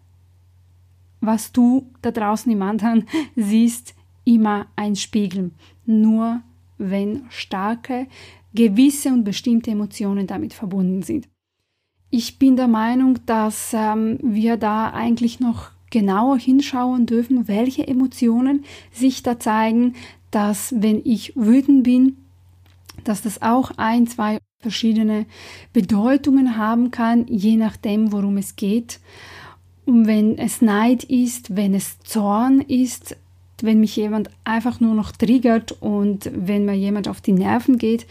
was 1.22 1.52
du 1.52 1.90
da 2.02 2.12
draußen 2.12 2.52
im 2.52 2.62
anderen 2.62 3.08
siehst, 3.36 3.96
immer 4.24 4.68
ein 4.76 4.96
Spiegel. 4.96 5.52
Nur 5.86 6.42
wenn 6.78 7.26
starke, 7.30 8.08
gewisse 8.54 9.10
und 9.10 9.24
bestimmte 9.24 9.72
Emotionen 9.72 10.28
damit 10.28 10.54
verbunden 10.54 11.02
sind. 11.02 11.28
Ich 12.10 12.40
bin 12.40 12.56
der 12.56 12.68
Meinung, 12.68 13.20
dass 13.26 13.74
ähm, 13.74 14.20
wir 14.22 14.58
da 14.58 14.92
eigentlich 14.92 15.40
noch 15.40 15.72
genauer 15.90 16.38
hinschauen 16.38 17.06
dürfen, 17.06 17.48
welche 17.48 17.88
Emotionen 17.88 18.66
sich 18.92 19.24
da 19.24 19.40
zeigen, 19.40 19.94
dass 20.32 20.74
wenn 20.78 21.02
ich 21.06 21.34
wütend 21.36 21.84
bin, 21.84 22.18
dass 23.04 23.22
das 23.22 23.42
auch 23.42 23.72
ein, 23.78 24.08
zwei 24.08 24.40
verschiedene 24.60 25.26
Bedeutungen 25.74 26.58
haben 26.58 26.92
kann, 26.92 27.26
je 27.28 27.56
nachdem, 27.56 28.12
worum 28.12 28.38
es 28.38 28.56
geht. 28.56 29.00
Und 29.86 30.08
wenn 30.08 30.38
es 30.38 30.62
Neid 30.62 31.04
ist, 31.04 31.56
wenn 31.56 31.76
es 31.76 32.00
Zorn 32.00 32.62
ist, 32.62 33.16
wenn 33.62 33.80
mich 33.80 33.96
jemand 33.96 34.30
einfach 34.44 34.80
nur 34.80 34.96
noch 34.96 35.12
triggert 35.12 35.72
und 35.82 36.30
wenn 36.34 36.66
mir 36.66 36.74
jemand 36.74 37.08
auf 37.08 37.22
die 37.22 37.32
Nerven 37.32 37.78
geht 37.78 38.06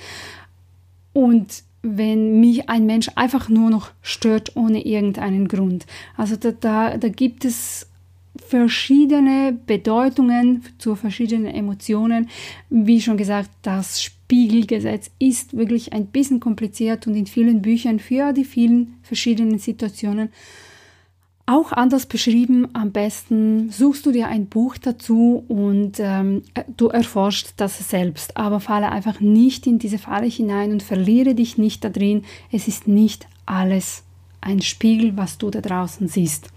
und 1.12 1.64
wenn 1.84 2.40
mich 2.40 2.68
ein 2.70 2.86
Mensch 2.86 3.10
einfach 3.14 3.48
nur 3.48 3.68
noch 3.70 3.90
stört 4.00 4.56
ohne 4.56 4.84
irgendeinen 4.84 5.48
Grund. 5.48 5.84
Also 6.16 6.36
da, 6.36 6.50
da, 6.52 6.96
da 6.96 7.08
gibt 7.08 7.44
es 7.44 7.86
verschiedene 8.36 9.56
Bedeutungen 9.66 10.62
zu 10.78 10.96
verschiedenen 10.96 11.54
Emotionen. 11.54 12.30
Wie 12.70 13.00
schon 13.00 13.16
gesagt, 13.16 13.50
das 13.62 14.02
Spiegelgesetz 14.02 15.10
ist 15.18 15.56
wirklich 15.56 15.92
ein 15.92 16.06
bisschen 16.06 16.40
kompliziert 16.40 17.06
und 17.06 17.14
in 17.14 17.26
vielen 17.26 17.62
Büchern 17.62 18.00
für 18.00 18.32
die 18.32 18.44
vielen 18.44 18.94
verschiedenen 19.02 19.58
Situationen 19.58 20.30
auch 21.46 21.72
anders 21.72 22.06
beschrieben. 22.06 22.68
Am 22.72 22.92
besten 22.92 23.70
suchst 23.70 24.06
du 24.06 24.12
dir 24.12 24.28
ein 24.28 24.46
Buch 24.46 24.76
dazu 24.78 25.44
und 25.48 25.98
ähm, 25.98 26.42
du 26.76 26.88
erforschst 26.88 27.54
das 27.58 27.88
selbst. 27.88 28.36
Aber 28.36 28.60
falle 28.60 28.90
einfach 28.90 29.20
nicht 29.20 29.66
in 29.66 29.78
diese 29.78 29.98
Falle 29.98 30.26
hinein 30.26 30.72
und 30.72 30.82
verliere 30.82 31.34
dich 31.34 31.58
nicht 31.58 31.84
da 31.84 31.90
drin. 31.90 32.24
Es 32.50 32.68
ist 32.68 32.88
nicht 32.88 33.26
alles 33.46 34.04
ein 34.40 34.62
Spiegel, 34.62 35.16
was 35.16 35.38
du 35.38 35.50
da 35.50 35.60
draußen 35.60 36.08
siehst. 36.08 36.48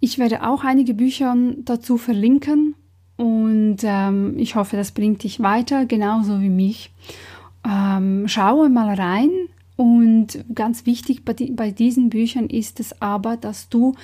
Ich 0.00 0.18
werde 0.18 0.46
auch 0.46 0.64
einige 0.64 0.94
Bücher 0.94 1.34
dazu 1.64 1.96
verlinken 1.96 2.74
und 3.16 3.78
ähm, 3.82 4.34
ich 4.38 4.54
hoffe, 4.54 4.76
das 4.76 4.92
bringt 4.92 5.22
dich 5.22 5.40
weiter, 5.40 5.86
genauso 5.86 6.40
wie 6.40 6.50
mich. 6.50 6.90
Ähm, 7.66 8.28
schaue 8.28 8.68
mal 8.68 8.94
rein, 8.94 9.30
und 9.76 10.44
ganz 10.54 10.86
wichtig 10.86 11.24
bei, 11.24 11.32
die, 11.32 11.50
bei 11.50 11.70
diesen 11.70 12.10
Büchern 12.10 12.48
ist 12.48 12.80
es 12.80 13.00
aber, 13.00 13.36
dass 13.36 13.68
du 13.68 13.94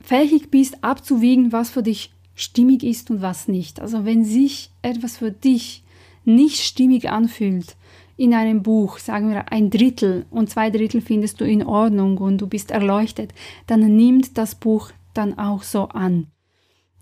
fähig 0.00 0.50
bist 0.50 0.82
abzuwiegen, 0.82 1.52
was 1.52 1.70
für 1.70 1.82
dich 1.82 2.12
stimmig 2.34 2.82
ist 2.82 3.10
und 3.10 3.22
was 3.22 3.48
nicht. 3.48 3.80
Also 3.80 4.04
wenn 4.04 4.24
sich 4.24 4.70
etwas 4.80 5.18
für 5.18 5.30
dich 5.30 5.84
nicht 6.24 6.60
stimmig 6.60 7.10
anfühlt 7.10 7.76
in 8.16 8.34
einem 8.34 8.62
Buch, 8.62 8.98
sagen 8.98 9.30
wir 9.30 9.52
ein 9.52 9.70
Drittel 9.70 10.26
und 10.30 10.50
zwei 10.50 10.70
Drittel 10.70 11.00
findest 11.00 11.40
du 11.40 11.44
in 11.44 11.64
Ordnung 11.64 12.18
und 12.18 12.38
du 12.38 12.46
bist 12.46 12.70
erleuchtet, 12.70 13.34
dann 13.66 13.80
nimmt 13.80 14.38
das 14.38 14.54
Buch 14.54 14.90
dann 15.14 15.38
auch 15.38 15.62
so 15.62 15.88
an. 15.88 16.28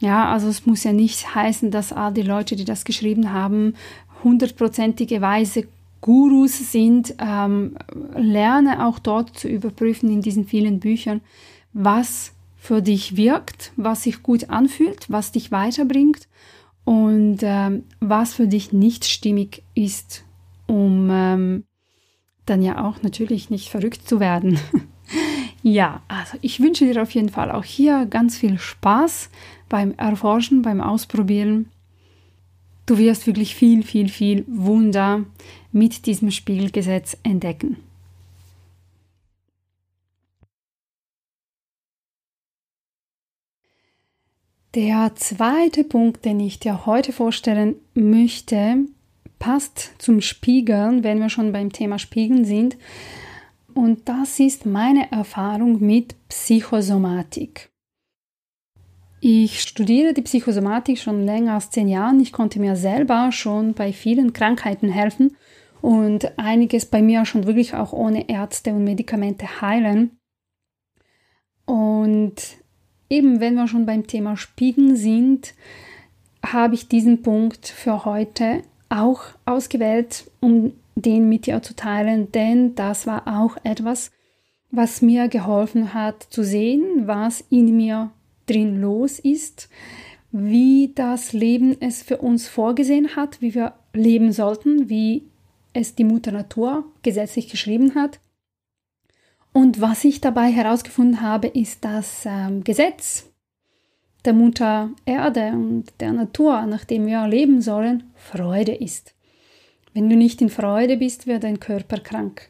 Ja, 0.00 0.32
also 0.32 0.48
es 0.48 0.66
muss 0.66 0.82
ja 0.84 0.92
nicht 0.92 1.34
heißen, 1.34 1.70
dass 1.70 1.92
all 1.92 2.12
die 2.12 2.22
Leute, 2.22 2.56
die 2.56 2.64
das 2.64 2.84
geschrieben 2.84 3.32
haben, 3.32 3.74
hundertprozentige 4.24 5.20
Weise 5.20 5.66
Gurus 6.00 6.72
sind, 6.72 7.14
ähm, 7.18 7.76
lerne 8.16 8.86
auch 8.86 8.98
dort 8.98 9.38
zu 9.38 9.48
überprüfen 9.48 10.10
in 10.10 10.22
diesen 10.22 10.46
vielen 10.46 10.80
Büchern, 10.80 11.20
was 11.72 12.32
für 12.56 12.82
dich 12.82 13.16
wirkt, 13.16 13.72
was 13.76 14.02
sich 14.02 14.22
gut 14.22 14.50
anfühlt, 14.50 15.10
was 15.10 15.32
dich 15.32 15.50
weiterbringt 15.50 16.28
und 16.84 17.38
ähm, 17.42 17.84
was 18.00 18.34
für 18.34 18.46
dich 18.46 18.72
nicht 18.72 19.04
stimmig 19.04 19.62
ist, 19.74 20.24
um 20.66 21.08
ähm, 21.10 21.64
dann 22.46 22.62
ja 22.62 22.84
auch 22.84 23.02
natürlich 23.02 23.50
nicht 23.50 23.68
verrückt 23.68 24.08
zu 24.08 24.20
werden. 24.20 24.58
ja, 25.62 26.02
also 26.08 26.36
ich 26.40 26.60
wünsche 26.60 26.84
dir 26.84 27.02
auf 27.02 27.12
jeden 27.12 27.28
Fall 27.28 27.50
auch 27.50 27.64
hier 27.64 28.06
ganz 28.06 28.36
viel 28.36 28.58
Spaß 28.58 29.30
beim 29.68 29.94
Erforschen, 29.96 30.62
beim 30.62 30.80
Ausprobieren. 30.80 31.68
Du 32.90 32.98
wirst 32.98 33.28
wirklich 33.28 33.54
viel, 33.54 33.84
viel, 33.84 34.08
viel 34.08 34.44
Wunder 34.48 35.24
mit 35.70 36.06
diesem 36.06 36.32
Spiegelgesetz 36.32 37.16
entdecken. 37.22 37.76
Der 44.74 45.12
zweite 45.14 45.84
Punkt, 45.84 46.24
den 46.24 46.40
ich 46.40 46.58
dir 46.58 46.84
heute 46.84 47.12
vorstellen 47.12 47.76
möchte, 47.94 48.78
passt 49.38 49.92
zum 49.98 50.20
Spiegeln, 50.20 51.04
wenn 51.04 51.20
wir 51.20 51.28
schon 51.28 51.52
beim 51.52 51.70
Thema 51.70 52.00
Spiegeln 52.00 52.44
sind. 52.44 52.76
Und 53.72 54.08
das 54.08 54.40
ist 54.40 54.66
meine 54.66 55.12
Erfahrung 55.12 55.78
mit 55.78 56.16
Psychosomatik. 56.28 57.70
Ich 59.22 59.60
studiere 59.60 60.14
die 60.14 60.22
Psychosomatik 60.22 60.98
schon 60.98 61.26
länger 61.26 61.54
als 61.54 61.70
zehn 61.70 61.88
Jahren. 61.88 62.20
Ich 62.20 62.32
konnte 62.32 62.58
mir 62.58 62.74
selber 62.74 63.32
schon 63.32 63.74
bei 63.74 63.92
vielen 63.92 64.32
Krankheiten 64.32 64.88
helfen 64.88 65.36
und 65.82 66.38
einiges 66.38 66.86
bei 66.86 67.02
mir 67.02 67.26
schon 67.26 67.46
wirklich 67.46 67.74
auch 67.74 67.92
ohne 67.92 68.30
Ärzte 68.30 68.72
und 68.72 68.84
Medikamente 68.84 69.60
heilen. 69.60 70.18
Und 71.66 72.34
eben 73.10 73.40
wenn 73.40 73.54
wir 73.56 73.68
schon 73.68 73.84
beim 73.84 74.06
Thema 74.06 74.38
Spiegeln 74.38 74.96
sind, 74.96 75.54
habe 76.44 76.74
ich 76.74 76.88
diesen 76.88 77.20
Punkt 77.20 77.68
für 77.68 78.06
heute 78.06 78.62
auch 78.88 79.22
ausgewählt, 79.44 80.30
um 80.40 80.72
den 80.94 81.28
mit 81.28 81.46
dir 81.46 81.62
zu 81.62 81.76
teilen, 81.76 82.32
denn 82.32 82.74
das 82.74 83.06
war 83.06 83.28
auch 83.28 83.58
etwas, 83.64 84.10
was 84.70 85.02
mir 85.02 85.28
geholfen 85.28 85.92
hat 85.92 86.22
zu 86.22 86.42
sehen, 86.42 87.06
was 87.06 87.44
in 87.50 87.76
mir 87.76 88.10
drin 88.50 88.80
los 88.80 89.18
ist, 89.18 89.68
wie 90.32 90.92
das 90.94 91.32
Leben 91.32 91.76
es 91.80 92.02
für 92.02 92.18
uns 92.18 92.48
vorgesehen 92.48 93.16
hat, 93.16 93.40
wie 93.40 93.54
wir 93.54 93.74
leben 93.92 94.32
sollten, 94.32 94.88
wie 94.88 95.24
es 95.72 95.94
die 95.94 96.04
Mutter 96.04 96.32
Natur 96.32 96.84
gesetzlich 97.02 97.48
geschrieben 97.48 97.94
hat. 97.94 98.20
Und 99.52 99.80
was 99.80 100.04
ich 100.04 100.20
dabei 100.20 100.50
herausgefunden 100.50 101.20
habe, 101.20 101.48
ist 101.48 101.84
das 101.84 102.24
ähm, 102.26 102.62
Gesetz 102.62 103.30
der 104.24 104.32
Mutter 104.34 104.90
Erde 105.06 105.52
und 105.52 105.86
der 105.98 106.12
Natur, 106.12 106.66
nach 106.66 106.84
dem 106.84 107.06
wir 107.06 107.26
leben 107.26 107.62
sollen, 107.62 108.12
Freude 108.14 108.74
ist. 108.74 109.14
Wenn 109.94 110.08
du 110.08 110.16
nicht 110.16 110.40
in 110.42 110.50
Freude 110.50 110.98
bist, 110.98 111.26
wird 111.26 111.42
dein 111.42 111.58
Körper 111.58 111.98
krank. 111.98 112.48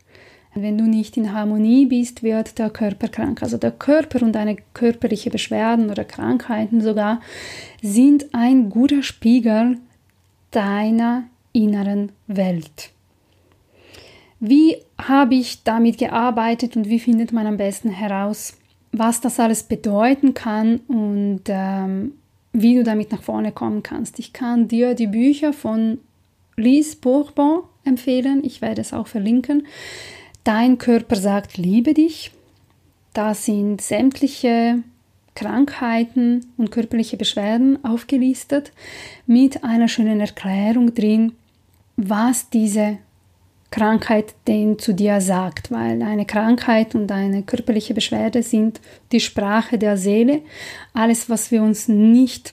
Wenn 0.55 0.79
du 0.79 0.85
nicht 0.85 1.17
in 1.17 1.33
Harmonie 1.33 1.87
bist, 1.87 2.23
wird 2.23 2.59
der 2.59 2.71
Körper 2.71 3.09
krank. 3.09 3.43
Also 3.43 3.57
der 3.57 3.71
Körper 3.71 4.23
und 4.23 4.33
deine 4.33 4.57
körperliche 4.75 5.31
Beschwerden 5.31 5.91
oder 5.91 6.05
Krankheiten 6.05 6.81
sogar 6.81 7.21
sind 7.83 8.35
ein 8.35 8.69
guter 8.69 9.03
Spiegel 9.03 9.79
deiner 10.51 11.25
inneren 11.53 12.11
Welt. 12.27 12.91
Wie 14.41 14.77
habe 14.99 15.35
ich 15.35 15.63
damit 15.63 15.99
gearbeitet 15.99 16.75
und 16.77 16.89
wie 16.89 16.99
findet 16.99 17.33
man 17.33 17.47
am 17.47 17.57
besten 17.59 17.91
heraus, 17.91 18.57
was 18.91 19.21
das 19.21 19.39
alles 19.39 19.63
bedeuten 19.63 20.35
kann 20.35 20.81
und 20.89 21.43
ähm, 21.47 22.13
wie 22.53 22.75
du 22.75 22.83
damit 22.83 23.13
nach 23.13 23.23
vorne 23.23 23.53
kommen 23.53 23.83
kannst? 23.83 24.19
Ich 24.19 24.33
kann 24.33 24.67
dir 24.67 24.95
die 24.95 25.07
Bücher 25.07 25.53
von 25.53 25.99
Lise 26.57 26.97
Bourbon 26.97 27.61
empfehlen. 27.85 28.43
Ich 28.45 28.61
werde 28.63 28.81
es 28.81 28.93
auch 28.93 29.07
verlinken. 29.07 29.67
Dein 30.45 30.79
Körper 30.79 31.17
sagt, 31.17 31.57
liebe 31.59 31.95
dich. 31.95 32.33
Da 33.13 33.35
sind 33.35 33.81
sämtliche 33.81 34.83
Krankheiten 35.35 36.47
und 36.57 36.71
körperliche 36.71 37.17
Beschwerden 37.17 37.85
aufgelistet 37.85 38.73
mit 39.27 39.65
einer 39.65 39.89
schönen 39.89 40.21
Erklärung 40.21 40.95
drin, 40.95 41.33
was 41.97 42.51
diese 42.51 42.99
Krankheit 43.71 44.35
denn 44.49 44.79
zu 44.79 44.95
dir 44.95 45.21
sagt, 45.21 45.71
weil 45.71 46.03
eine 46.03 46.27
Krankheit 46.27 46.95
und 46.95 47.11
eine 47.13 47.43
körperliche 47.43 47.95
Beschwerde 47.95 48.43
sind 48.43 48.81
die 49.13 49.21
Sprache 49.21 49.79
der 49.79 49.97
Seele. 49.97 50.43
Alles, 50.93 51.31
was 51.31 51.51
wir 51.51 51.63
uns 51.63 51.87
nicht 51.87 52.53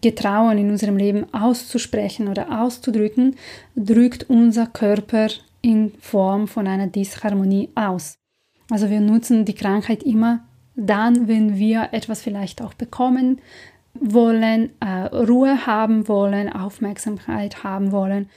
getrauen 0.00 0.58
in 0.58 0.70
unserem 0.70 0.96
Leben 0.96 1.32
auszusprechen 1.34 2.28
oder 2.28 2.62
auszudrücken, 2.62 3.36
drückt 3.76 4.28
unser 4.30 4.66
Körper 4.66 5.28
in 5.64 5.92
Form 5.98 6.46
von 6.46 6.66
einer 6.66 6.88
Disharmonie 6.88 7.70
aus. 7.74 8.18
Also 8.70 8.90
wir 8.90 9.00
nutzen 9.00 9.46
die 9.46 9.54
Krankheit 9.54 10.02
immer 10.02 10.44
dann, 10.76 11.26
wenn 11.26 11.56
wir 11.56 11.88
etwas 11.92 12.20
vielleicht 12.20 12.60
auch 12.60 12.74
bekommen 12.74 13.40
wollen, 13.94 14.70
äh, 14.80 15.06
Ruhe 15.06 15.66
haben 15.66 16.06
wollen, 16.06 16.52
Aufmerksamkeit 16.52 17.64
haben 17.64 17.92
wollen. 17.92 18.28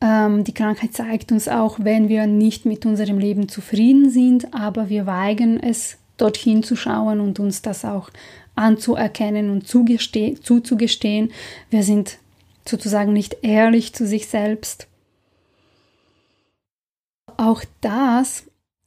Ähm, 0.00 0.44
die 0.44 0.54
Krankheit 0.54 0.94
zeigt 0.94 1.30
uns 1.30 1.46
auch, 1.46 1.78
wenn 1.80 2.08
wir 2.08 2.26
nicht 2.26 2.64
mit 2.64 2.86
unserem 2.86 3.18
Leben 3.18 3.48
zufrieden 3.48 4.08
sind, 4.08 4.54
aber 4.54 4.88
wir 4.88 5.04
weigern 5.04 5.60
es, 5.60 5.98
dorthin 6.16 6.62
zu 6.62 6.74
schauen 6.74 7.20
und 7.20 7.38
uns 7.38 7.60
das 7.60 7.84
auch 7.84 8.08
anzuerkennen 8.54 9.50
und 9.50 9.66
zuzugestehen. 9.66 11.32
Wir 11.68 11.82
sind 11.82 12.18
sozusagen 12.66 13.12
nicht 13.12 13.38
ehrlich 13.42 13.92
zu 13.92 14.06
sich 14.06 14.28
selbst. 14.28 14.86
Auch 17.42 17.64
das 17.80 18.44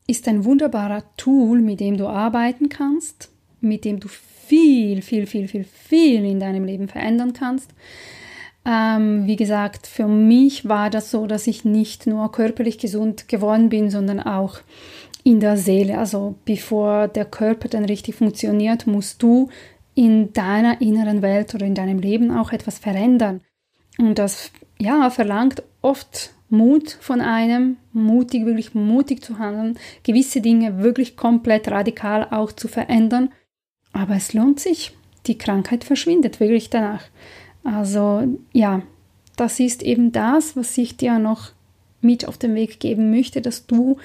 ist 0.08 0.30
ein 0.30 0.46
wunderbarer 0.46 1.04
Tool, 1.18 1.60
mit 1.60 1.82
dem 1.82 1.98
du 1.98 2.08
arbeiten 2.08 2.70
kannst, 2.70 3.30
mit 3.60 3.84
dem 3.84 4.00
du 4.00 4.08
viel, 4.08 5.02
viel, 5.02 5.28
viel, 5.28 5.50
viel, 5.50 5.66
viel 5.66 6.24
in 6.24 6.40
deinem 6.40 6.64
Leben 6.64 6.88
verändern 6.88 7.34
kannst. 7.34 7.72
Ähm, 8.64 9.28
wie 9.28 9.36
gesagt, 9.36 9.88
für 9.88 10.08
mich 10.08 10.70
war 10.70 10.90
das 10.90 11.12
so, 11.12 11.28
dass 11.28 11.48
ich 11.48 11.66
nicht 11.66 12.08
nur 12.08 12.32
körperlich 12.32 12.78
gesund 12.78 13.28
geworden 13.28 13.68
bin, 13.68 13.90
sondern 13.90 14.22
auch 14.22 14.60
in 15.26 15.42
der 15.42 15.58
Seele. 15.58 15.98
Also 15.98 16.36
bevor 16.46 17.10
der 17.10 17.26
Körper 17.26 17.68
dann 17.68 17.84
richtig 17.84 18.16
funktioniert, 18.16 18.88
musst 18.88 19.22
du 19.22 19.50
in 19.96 20.32
deiner 20.32 20.80
inneren 20.80 21.22
Welt 21.22 21.54
oder 21.56 21.66
in 21.66 21.76
deinem 21.76 22.00
Leben 22.00 22.32
auch 22.32 22.54
etwas 22.54 22.80
verändern. 22.80 23.42
Und 23.98 24.18
das 24.18 24.52
ja, 24.80 25.10
verlangt 25.10 25.62
oft 25.82 26.35
Mut 26.50 26.98
von 27.02 27.22
einem, 27.22 27.78
mutig, 27.92 28.46
wirklich 28.46 28.74
mutig 28.74 29.24
zu 29.24 29.40
handeln, 29.40 29.78
gewisse 30.04 30.42
Dinge 30.42 30.80
wirklich 30.80 31.18
komplett 31.18 31.68
radikal 31.70 32.28
auch 32.32 32.52
zu 32.52 32.68
verändern. 32.68 33.32
Aber 33.94 34.16
es 34.16 34.34
lohnt 34.34 34.60
sich. 34.60 34.96
Die 35.28 35.38
Krankheit 35.38 35.84
verschwindet 35.84 36.40
wirklich 36.40 36.70
danach. 36.70 37.04
Also 37.64 38.28
ja, 38.54 38.84
das 39.36 39.60
ist 39.60 39.82
eben 39.82 40.12
das, 40.12 40.56
was 40.56 40.78
ich 40.78 40.98
dir 40.98 41.18
noch 41.18 41.52
mit 42.02 42.28
auf 42.28 42.38
den 42.38 42.54
Weg 42.54 42.80
geben 42.80 43.10
möchte, 43.10 43.42
dass 43.42 43.66
du 43.66 43.98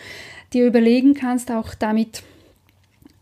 dir 0.53 0.67
überlegen 0.67 1.15
kannst, 1.15 1.51
auch 1.51 1.75
damit 1.75 2.23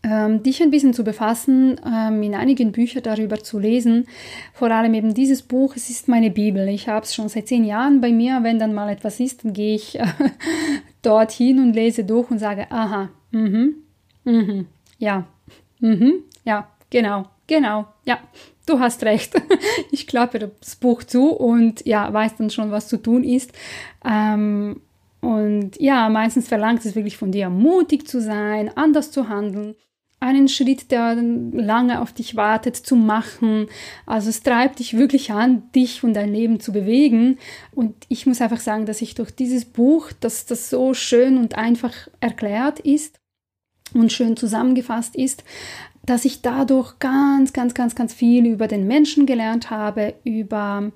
ähm, 0.01 0.43
dich 0.43 0.61
ein 0.61 0.71
bisschen 0.71 0.93
zu 0.93 1.03
befassen, 1.03 1.79
ähm, 1.85 2.23
in 2.23 2.33
einigen 2.33 2.71
Büchern 2.71 3.03
darüber 3.03 3.43
zu 3.43 3.59
lesen. 3.59 4.07
Vor 4.53 4.71
allem 4.71 4.93
eben 4.93 5.13
dieses 5.13 5.41
Buch, 5.41 5.75
es 5.75 5.89
ist 5.89 6.07
meine 6.07 6.31
Bibel. 6.31 6.67
Ich 6.69 6.87
habe 6.87 7.05
es 7.05 7.13
schon 7.13 7.27
seit 7.27 7.47
zehn 7.47 7.65
Jahren 7.65 7.99
bei 7.99 8.11
mir. 8.11 8.39
Wenn 8.41 8.59
dann 8.59 8.73
mal 8.73 8.89
etwas 8.89 9.19
ist, 9.19 9.43
dann 9.43 9.53
gehe 9.53 9.75
ich 9.75 9.99
äh, 9.99 10.05
dorthin 11.01 11.59
und 11.59 11.73
lese 11.73 12.05
durch 12.05 12.31
und 12.31 12.39
sage, 12.39 12.71
aha, 12.71 13.09
mhm, 13.31 13.75
mhm, 14.23 14.67
ja, 14.99 15.25
mhm, 15.79 16.23
ja, 16.45 16.69
genau, 16.89 17.25
genau, 17.47 17.85
ja, 18.05 18.19
du 18.65 18.79
hast 18.79 19.03
recht. 19.03 19.33
ich 19.91 20.07
klappe 20.07 20.39
das 20.39 20.77
Buch 20.77 21.03
zu 21.03 21.31
und 21.31 21.85
ja, 21.85 22.11
weiß 22.11 22.37
dann 22.37 22.49
schon, 22.49 22.71
was 22.71 22.87
zu 22.87 22.97
tun 22.97 23.25
ist. 23.25 23.51
Ähm, 24.09 24.79
und 25.19 25.71
ja, 25.77 26.07
meistens 26.07 26.47
verlangt 26.47 26.85
es 26.85 26.95
wirklich 26.95 27.17
von 27.17 27.33
dir, 27.33 27.49
mutig 27.49 28.07
zu 28.07 28.21
sein, 28.21 28.71
anders 28.77 29.11
zu 29.11 29.27
handeln 29.27 29.75
einen 30.19 30.49
Schritt, 30.49 30.91
der 30.91 31.15
lange 31.15 32.01
auf 32.01 32.11
dich 32.11 32.35
wartet, 32.35 32.75
zu 32.75 32.95
machen. 32.95 33.67
Also 34.05 34.29
es 34.29 34.43
treibt 34.43 34.79
dich 34.79 34.97
wirklich 34.97 35.31
an, 35.31 35.63
dich 35.73 36.03
und 36.03 36.13
dein 36.13 36.33
Leben 36.33 36.59
zu 36.59 36.73
bewegen. 36.73 37.37
Und 37.73 37.95
ich 38.09 38.25
muss 38.25 38.41
einfach 38.41 38.59
sagen, 38.59 38.85
dass 38.85 39.01
ich 39.01 39.15
durch 39.15 39.31
dieses 39.31 39.65
Buch, 39.65 40.11
dass 40.19 40.45
das 40.45 40.69
so 40.69 40.93
schön 40.93 41.37
und 41.37 41.57
einfach 41.57 41.93
erklärt 42.19 42.79
ist 42.79 43.19
und 43.93 44.11
schön 44.11 44.35
zusammengefasst 44.35 45.15
ist, 45.15 45.43
dass 46.05 46.25
ich 46.25 46.41
dadurch 46.41 46.99
ganz, 46.99 47.53
ganz, 47.53 47.73
ganz, 47.73 47.95
ganz 47.95 48.13
viel 48.13 48.45
über 48.45 48.67
den 48.67 48.87
Menschen 48.87 49.25
gelernt 49.25 49.69
habe, 49.69 50.15
über 50.23 50.91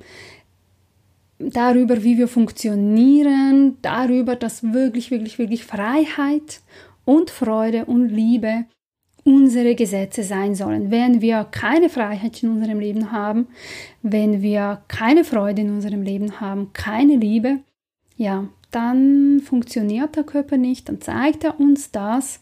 darüber, 1.39 2.03
wie 2.03 2.17
wir 2.17 2.27
funktionieren, 2.27 3.77
darüber, 3.81 4.35
dass 4.35 4.73
wirklich, 4.73 5.11
wirklich, 5.11 5.39
wirklich 5.39 5.65
Freiheit 5.65 6.61
und 7.05 7.29
Freude 7.29 7.85
und 7.85 8.09
Liebe 8.09 8.65
unsere 9.23 9.75
Gesetze 9.75 10.23
sein 10.23 10.55
sollen. 10.55 10.91
Wenn 10.91 11.21
wir 11.21 11.45
keine 11.49 11.89
Freiheit 11.89 12.43
in 12.43 12.49
unserem 12.49 12.79
Leben 12.79 13.11
haben, 13.11 13.47
wenn 14.01 14.41
wir 14.41 14.81
keine 14.87 15.23
Freude 15.23 15.61
in 15.61 15.71
unserem 15.71 16.01
Leben 16.01 16.39
haben, 16.41 16.73
keine 16.73 17.15
Liebe, 17.15 17.59
ja, 18.17 18.47
dann 18.71 19.41
funktioniert 19.41 20.15
der 20.15 20.23
Körper 20.23 20.57
nicht, 20.57 20.89
dann 20.89 20.99
zeigt 20.99 21.43
er 21.43 21.59
uns 21.59 21.91
das 21.91 22.39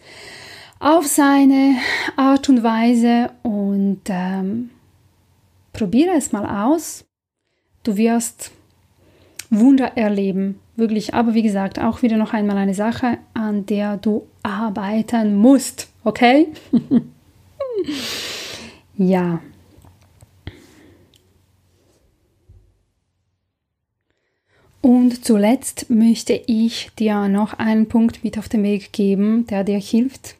auf 0.79 1.05
seine 1.05 1.75
Art 2.15 2.49
und 2.49 2.63
Weise 2.63 3.29
und 3.43 4.01
ähm, 4.07 4.71
probiere 5.73 6.15
es 6.15 6.31
mal 6.31 6.65
aus. 6.65 7.05
Du 7.83 7.97
wirst 7.97 8.51
Wunder 9.49 9.97
erleben, 9.97 10.59
wirklich. 10.81 11.13
Aber 11.13 11.33
wie 11.33 11.43
gesagt, 11.43 11.79
auch 11.79 12.01
wieder 12.01 12.17
noch 12.17 12.33
einmal 12.33 12.57
eine 12.57 12.73
Sache, 12.73 13.19
an 13.33 13.65
der 13.65 13.95
du 13.95 14.27
arbeiten 14.43 15.37
musst. 15.37 15.87
Okay? 16.03 16.49
ja. 18.97 19.39
Und 24.81 25.23
zuletzt 25.23 25.89
möchte 25.89 26.33
ich 26.33 26.89
dir 26.97 27.27
noch 27.27 27.53
einen 27.53 27.87
Punkt 27.87 28.23
mit 28.23 28.39
auf 28.39 28.49
den 28.49 28.63
Weg 28.63 28.91
geben, 28.91 29.45
der 29.45 29.63
dir 29.63 29.77
hilft, 29.77 30.35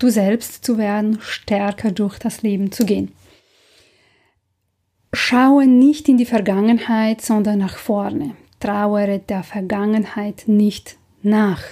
du 0.00 0.10
selbst 0.10 0.64
zu 0.64 0.78
werden, 0.78 1.18
stärker 1.20 1.92
durch 1.92 2.18
das 2.18 2.42
Leben 2.42 2.72
zu 2.72 2.84
gehen. 2.84 3.12
Schaue 5.12 5.66
nicht 5.66 6.08
in 6.08 6.18
die 6.18 6.26
Vergangenheit, 6.26 7.22
sondern 7.22 7.60
nach 7.60 7.78
vorne. 7.78 8.34
Trauere 8.60 9.18
der 9.18 9.42
Vergangenheit 9.42 10.44
nicht 10.46 10.96
nach. 11.22 11.62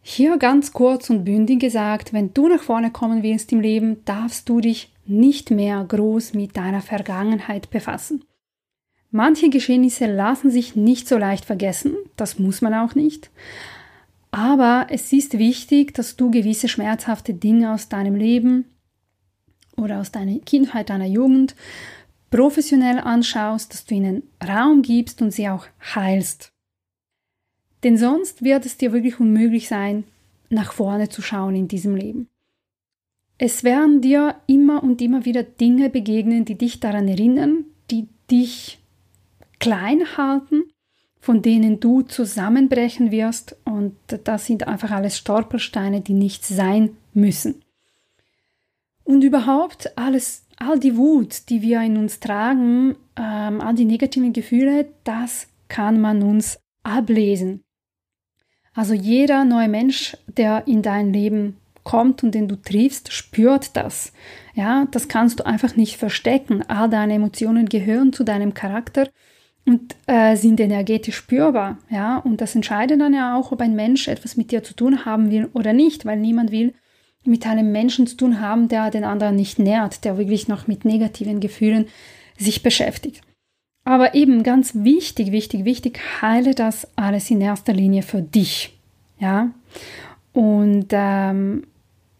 Hier 0.00 0.38
ganz 0.38 0.72
kurz 0.72 1.10
und 1.10 1.24
bündig 1.24 1.60
gesagt, 1.60 2.14
wenn 2.14 2.32
du 2.32 2.48
nach 2.48 2.62
vorne 2.62 2.90
kommen 2.90 3.22
willst 3.22 3.52
im 3.52 3.60
Leben, 3.60 4.04
darfst 4.06 4.48
du 4.48 4.60
dich 4.60 4.90
nicht 5.04 5.50
mehr 5.50 5.84
groß 5.84 6.32
mit 6.32 6.56
deiner 6.56 6.80
Vergangenheit 6.80 7.68
befassen. 7.70 8.24
Manche 9.10 9.50
Geschehnisse 9.50 10.06
lassen 10.06 10.50
sich 10.50 10.76
nicht 10.76 11.08
so 11.08 11.18
leicht 11.18 11.44
vergessen, 11.44 11.94
das 12.16 12.38
muss 12.38 12.62
man 12.62 12.74
auch 12.74 12.94
nicht. 12.94 13.30
Aber 14.30 14.86
es 14.90 15.12
ist 15.12 15.38
wichtig, 15.38 15.94
dass 15.94 16.16
du 16.16 16.30
gewisse 16.30 16.68
schmerzhafte 16.68 17.32
Dinge 17.34 17.72
aus 17.72 17.88
deinem 17.88 18.14
Leben 18.14 18.66
oder 19.76 20.00
aus 20.00 20.12
deiner 20.12 20.38
Kindheit, 20.40 20.90
deiner 20.90 21.06
Jugend 21.06 21.54
professionell 22.30 22.98
anschaust, 22.98 23.72
dass 23.72 23.84
du 23.84 23.94
ihnen 23.94 24.22
Raum 24.46 24.82
gibst 24.82 25.22
und 25.22 25.30
sie 25.30 25.48
auch 25.48 25.66
heilst. 25.94 26.52
Denn 27.84 27.96
sonst 27.96 28.42
wird 28.42 28.66
es 28.66 28.76
dir 28.76 28.92
wirklich 28.92 29.20
unmöglich 29.20 29.68
sein, 29.68 30.04
nach 30.50 30.72
vorne 30.72 31.08
zu 31.08 31.22
schauen 31.22 31.54
in 31.54 31.68
diesem 31.68 31.94
Leben. 31.94 32.28
Es 33.38 33.62
werden 33.62 34.00
dir 34.00 34.36
immer 34.46 34.82
und 34.82 35.00
immer 35.00 35.24
wieder 35.24 35.44
Dinge 35.44 35.90
begegnen, 35.90 36.44
die 36.44 36.56
dich 36.56 36.80
daran 36.80 37.06
erinnern, 37.06 37.66
die 37.90 38.08
dich 38.30 38.80
klein 39.60 40.16
halten, 40.16 40.64
von 41.20 41.42
denen 41.42 41.78
du 41.78 42.02
zusammenbrechen 42.02 43.10
wirst 43.10 43.56
und 43.64 43.96
das 44.24 44.46
sind 44.46 44.66
einfach 44.66 44.90
alles 44.90 45.16
Stolpersteine, 45.18 46.00
die 46.00 46.14
nicht 46.14 46.44
sein 46.44 46.96
müssen. 47.12 47.62
Und 49.04 49.22
überhaupt 49.22 49.96
alles, 49.96 50.44
all 50.58 50.78
die 50.78 50.96
Wut, 50.96 51.48
die 51.48 51.62
wir 51.62 51.80
in 51.82 51.96
uns 51.96 52.20
tragen, 52.20 52.96
ähm, 53.16 53.60
all 53.60 53.74
die 53.74 53.84
negativen 53.84 54.32
Gefühle, 54.32 54.88
das 55.04 55.48
kann 55.68 56.00
man 56.00 56.22
uns 56.22 56.58
ablesen. 56.82 57.62
Also 58.74 58.94
jeder 58.94 59.44
neue 59.44 59.68
Mensch, 59.68 60.16
der 60.26 60.66
in 60.66 60.82
dein 60.82 61.12
Leben 61.12 61.56
kommt 61.84 62.22
und 62.22 62.34
den 62.34 62.48
du 62.48 62.56
triffst, 62.56 63.12
spürt 63.12 63.76
das. 63.76 64.12
Ja, 64.54 64.86
das 64.90 65.08
kannst 65.08 65.40
du 65.40 65.46
einfach 65.46 65.74
nicht 65.74 65.96
verstecken. 65.96 66.62
All 66.68 66.88
deine 66.88 67.14
Emotionen 67.14 67.68
gehören 67.68 68.12
zu 68.12 68.24
deinem 68.24 68.54
Charakter 68.54 69.08
und 69.66 69.96
äh, 70.06 70.36
sind 70.36 70.60
energetisch 70.60 71.16
spürbar. 71.16 71.78
Ja, 71.90 72.18
und 72.18 72.40
das 72.40 72.54
entscheidet 72.54 73.00
dann 73.00 73.14
ja 73.14 73.36
auch, 73.36 73.52
ob 73.52 73.60
ein 73.60 73.74
Mensch 73.74 74.08
etwas 74.08 74.36
mit 74.36 74.50
dir 74.50 74.62
zu 74.62 74.74
tun 74.74 75.04
haben 75.04 75.30
will 75.30 75.48
oder 75.54 75.72
nicht, 75.72 76.04
weil 76.04 76.18
niemand 76.18 76.52
will, 76.52 76.74
mit 77.24 77.46
einem 77.46 77.72
Menschen 77.72 78.06
zu 78.06 78.16
tun 78.16 78.40
haben, 78.40 78.68
der 78.68 78.90
den 78.90 79.04
anderen 79.04 79.36
nicht 79.36 79.58
nährt, 79.58 80.04
der 80.04 80.18
wirklich 80.18 80.48
noch 80.48 80.66
mit 80.66 80.84
negativen 80.84 81.40
Gefühlen 81.40 81.86
sich 82.36 82.62
beschäftigt. 82.62 83.22
Aber 83.84 84.14
eben 84.14 84.42
ganz 84.42 84.74
wichtig, 84.74 85.32
wichtig, 85.32 85.64
wichtig, 85.64 86.00
heile 86.20 86.54
das 86.54 86.88
alles 86.96 87.30
in 87.30 87.40
erster 87.40 87.72
Linie 87.72 88.02
für 88.02 88.22
dich. 88.22 88.78
Ja. 89.18 89.50
Und 90.32 90.88
ähm, 90.92 91.64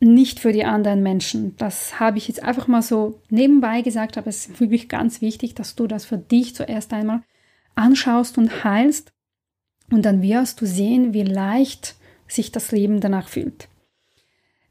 nicht 0.00 0.40
für 0.40 0.52
die 0.52 0.64
anderen 0.64 1.02
Menschen. 1.02 1.56
Das 1.56 1.98
habe 1.98 2.18
ich 2.18 2.28
jetzt 2.28 2.42
einfach 2.42 2.68
mal 2.68 2.82
so 2.82 3.20
nebenbei 3.30 3.82
gesagt, 3.82 4.16
aber 4.16 4.28
es 4.28 4.46
ist 4.46 4.60
wirklich 4.60 4.88
ganz 4.88 5.20
wichtig, 5.20 5.54
dass 5.54 5.74
du 5.74 5.86
das 5.86 6.04
für 6.04 6.18
dich 6.18 6.54
zuerst 6.54 6.92
einmal 6.92 7.22
anschaust 7.74 8.38
und 8.38 8.64
heilst. 8.64 9.12
Und 9.90 10.04
dann 10.04 10.22
wirst 10.22 10.60
du 10.60 10.66
sehen, 10.66 11.14
wie 11.14 11.22
leicht 11.22 11.96
sich 12.26 12.52
das 12.52 12.72
Leben 12.72 13.00
danach 13.00 13.28
fühlt. 13.28 13.68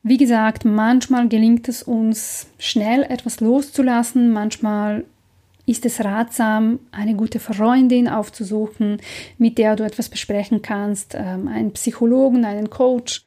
Wie 0.08 0.16
gesagt, 0.16 0.64
manchmal 0.64 1.28
gelingt 1.28 1.68
es 1.68 1.84
uns 1.84 2.48
schnell 2.60 3.04
etwas 3.04 3.42
loszulassen, 3.42 4.32
manchmal 4.32 5.04
ist 5.66 5.86
es 5.86 6.02
ratsam, 6.02 6.80
eine 6.92 7.14
gute 7.14 7.40
Freundin 7.42 8.08
aufzusuchen, 8.08 9.02
mit 9.38 9.58
der 9.58 9.76
du 9.76 9.84
etwas 9.84 10.08
besprechen 10.08 10.62
kannst, 10.62 11.14
ähm, 11.14 11.50
einen 11.50 11.74
Psychologen, 11.74 12.46
einen 12.46 12.70
Coach, 12.70 13.26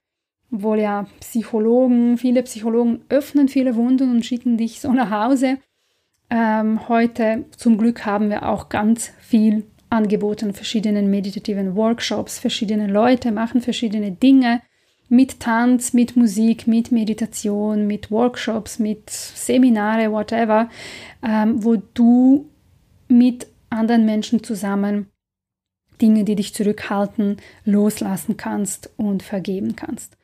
obwohl 0.51 0.81
ja 0.81 1.07
Psychologen, 1.21 2.17
viele 2.17 2.43
Psychologen 2.45 3.03
öffnen 3.11 3.49
viele 3.49 3.77
Wunden 3.77 4.11
und 4.11 4.25
schicken 4.25 4.57
dich 4.57 4.81
so 4.81 4.91
nach 4.91 5.11
Hause. 5.11 5.59
Ähm, 6.31 6.89
heute 6.89 7.45
zum 7.59 7.77
Glück 7.77 8.07
haben 8.07 8.31
wir 8.31 8.49
auch 8.49 8.71
ganz 8.71 9.13
viel 9.21 9.67
angeboten, 9.91 10.55
verschiedenen 10.55 11.11
meditativen 11.11 11.77
Workshops, 11.77 12.39
verschiedene 12.39 12.87
Leute 12.87 13.33
machen 13.33 13.61
verschiedene 13.61 14.13
Dinge 14.13 14.63
mit 15.11 15.41
Tanz, 15.41 15.93
mit 15.93 16.17
Musik, 16.17 16.67
mit 16.69 16.93
Meditation, 16.93 17.87
mit 17.87 18.11
Workshops, 18.11 18.79
mit 18.79 19.11
Seminare, 19.11 20.13
whatever, 20.13 20.71
ähm, 21.23 21.63
wo 21.63 21.77
du 21.77 22.49
mit 23.09 23.49
anderen 23.71 24.07
Menschen 24.07 24.43
zusammen 24.45 25.09
Dinge, 26.01 26.25
die 26.25 26.37
dich 26.37 26.55
zurückhalten, 26.55 27.37
loslassen 27.65 28.37
kannst 28.37 28.91
und 28.97 29.23
vergeben 29.23 29.75
kannst. 29.77 30.17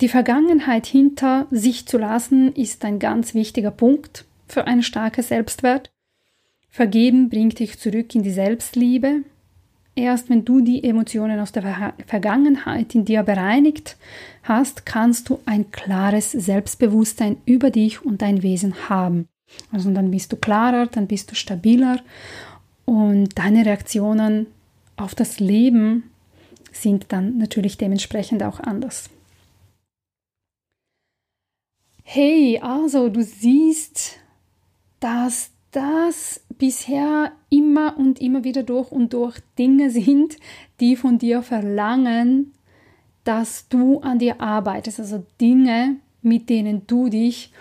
Die 0.00 0.08
Vergangenheit 0.08 0.86
hinter 0.86 1.48
sich 1.50 1.86
zu 1.86 1.98
lassen, 1.98 2.52
ist 2.54 2.84
ein 2.84 3.00
ganz 3.00 3.34
wichtiger 3.34 3.72
Punkt 3.72 4.24
für 4.46 4.66
einen 4.66 4.82
starken 4.82 5.22
Selbstwert. 5.22 5.92
Vergeben 6.70 7.28
bringt 7.28 7.58
dich 7.58 7.78
zurück 7.78 8.14
in 8.14 8.22
die 8.22 8.32
Selbstliebe, 8.32 9.24
Erst 9.96 10.28
wenn 10.28 10.44
du 10.44 10.60
die 10.60 10.82
Emotionen 10.82 11.38
aus 11.38 11.52
der 11.52 11.94
Vergangenheit 12.06 12.94
in 12.94 13.04
dir 13.04 13.22
bereinigt 13.22 13.96
hast, 14.42 14.84
kannst 14.86 15.28
du 15.28 15.38
ein 15.46 15.70
klares 15.70 16.32
Selbstbewusstsein 16.32 17.36
über 17.46 17.70
dich 17.70 18.04
und 18.04 18.20
dein 18.20 18.42
Wesen 18.42 18.88
haben. 18.88 19.28
Also 19.70 19.90
dann 19.92 20.10
bist 20.10 20.32
du 20.32 20.36
klarer, 20.36 20.86
dann 20.86 21.06
bist 21.06 21.30
du 21.30 21.36
stabiler 21.36 22.00
und 22.84 23.38
deine 23.38 23.64
Reaktionen 23.64 24.46
auf 24.96 25.14
das 25.14 25.38
Leben 25.38 26.10
sind 26.72 27.06
dann 27.10 27.38
natürlich 27.38 27.78
dementsprechend 27.78 28.42
auch 28.42 28.58
anders. 28.58 29.10
Hey, 32.02 32.58
also 32.60 33.08
du 33.08 33.22
siehst, 33.22 34.18
dass 35.00 35.50
das 35.74 36.40
bisher 36.58 37.32
immer 37.50 37.96
und 37.98 38.20
immer 38.20 38.44
wieder 38.44 38.62
durch 38.62 38.90
und 38.92 39.12
durch 39.12 39.38
Dinge 39.58 39.90
sind, 39.90 40.36
die 40.80 40.96
von 40.96 41.18
dir 41.18 41.42
verlangen, 41.42 42.52
dass 43.24 43.68
du 43.68 44.00
an 44.00 44.18
dir 44.18 44.40
arbeitest. 44.40 45.00
Also 45.00 45.24
Dinge, 45.40 45.96
mit 46.22 46.48
denen 46.48 46.86
du 46.86 47.08
dich 47.08 47.52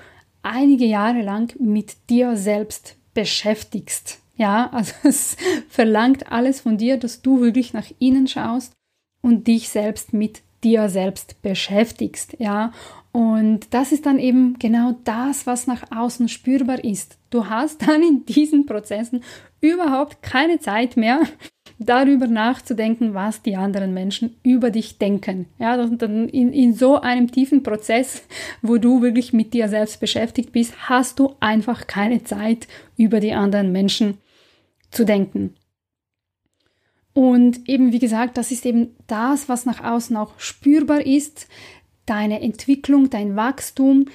einige 0.42 0.86
Jahre 0.86 1.22
lang 1.22 1.54
mit 1.60 2.10
dir 2.10 2.36
selbst 2.36 2.98
beschäftigst. 3.14 4.20
Ja, 4.36 4.70
also 4.72 4.94
es 5.04 5.38
verlangt 5.70 6.32
alles 6.32 6.62
von 6.62 6.78
dir, 6.78 6.98
dass 6.98 7.22
du 7.22 7.42
wirklich 7.42 7.74
nach 7.74 7.88
innen 8.00 8.28
schaust 8.28 8.74
und 9.22 9.48
dich 9.48 9.70
selbst 9.70 10.14
mit 10.14 10.42
dir 10.64 10.90
selbst 10.90 11.42
beschäftigst. 11.42 12.36
Ja, 12.40 12.72
und 13.14 13.76
das 13.76 13.92
ist 13.92 14.08
dann 14.08 14.18
eben 14.18 14.58
genau 14.58 14.96
das, 15.04 15.46
was 15.46 15.68
nach 15.68 15.84
außen 15.96 16.28
spürbar 16.30 16.84
ist. 16.84 17.20
Du 17.30 17.48
hast 17.48 17.88
dann 17.88 18.02
in 18.02 18.26
diesen 18.26 18.66
Prozessen 18.66 19.24
überhaupt 19.62 20.24
keine 20.24 20.60
Zeit 20.60 20.98
mehr, 20.98 21.22
darüber 21.78 22.26
nachzudenken, 22.26 23.14
was 23.14 23.44
die 23.44 23.56
anderen 23.56 23.94
Menschen 23.94 24.36
über 24.42 24.72
dich 24.72 24.98
denken. 24.98 25.46
Ja, 25.60 25.78
dann 25.86 26.28
in, 26.28 26.52
in 26.52 26.74
so 26.74 27.02
einem 27.02 27.32
tiefen 27.32 27.62
Prozess, 27.62 28.24
wo 28.64 28.78
du 28.78 29.04
wirklich 29.04 29.32
mit 29.32 29.54
dir 29.54 29.70
selbst 29.70 30.00
beschäftigt 30.00 30.52
bist, 30.52 30.90
hast 30.90 31.20
du 31.20 31.36
einfach 31.40 31.86
keine 31.86 32.24
Zeit, 32.24 32.68
über 32.98 33.20
die 33.20 33.34
anderen 33.34 33.72
Menschen 33.72 34.18
zu 34.90 35.06
denken. 35.06 35.54
Und 37.14 37.70
eben, 37.70 37.92
wie 37.92 38.00
gesagt, 38.00 38.40
das 38.40 38.50
ist 38.50 38.66
eben 38.66 38.96
das, 39.06 39.48
was 39.50 39.68
nach 39.68 39.84
außen 39.84 40.18
auch 40.18 40.34
spürbar 40.40 41.06
ist 41.06 41.48
deine 42.06 42.42
Entwicklung, 42.42 43.10
dein 43.10 43.36
Wachstum. 43.36 44.06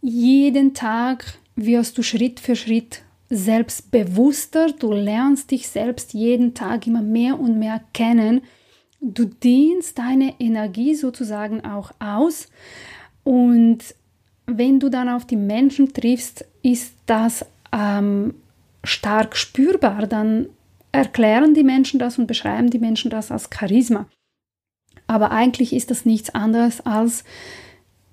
Jeden 0.00 0.74
Tag 0.74 1.38
wirst 1.56 1.98
du 1.98 2.02
Schritt 2.02 2.40
für 2.40 2.56
Schritt 2.56 3.02
selbstbewusster, 3.30 4.72
du 4.72 4.92
lernst 4.92 5.50
dich 5.50 5.68
selbst 5.68 6.12
jeden 6.12 6.54
Tag 6.54 6.86
immer 6.86 7.02
mehr 7.02 7.40
und 7.40 7.58
mehr 7.58 7.80
kennen. 7.92 8.42
Du 9.00 9.24
dehnst 9.24 9.98
deine 9.98 10.34
Energie 10.38 10.94
sozusagen 10.94 11.64
auch 11.64 11.92
aus 11.98 12.48
und 13.24 13.78
wenn 14.46 14.78
du 14.78 14.88
dann 14.88 15.08
auf 15.08 15.26
die 15.26 15.36
Menschen 15.36 15.92
triffst, 15.92 16.44
ist 16.62 16.94
das 17.06 17.46
ähm, 17.72 18.34
stark 18.82 19.36
spürbar. 19.36 20.06
Dann 20.06 20.48
erklären 20.92 21.54
die 21.54 21.64
Menschen 21.64 21.98
das 21.98 22.18
und 22.18 22.26
beschreiben 22.26 22.70
die 22.70 22.78
Menschen 22.78 23.10
das 23.10 23.30
als 23.30 23.48
Charisma. 23.52 24.06
Aber 25.06 25.30
eigentlich 25.30 25.72
ist 25.72 25.90
das 25.90 26.04
nichts 26.04 26.30
anderes 26.30 26.80
als 26.80 27.24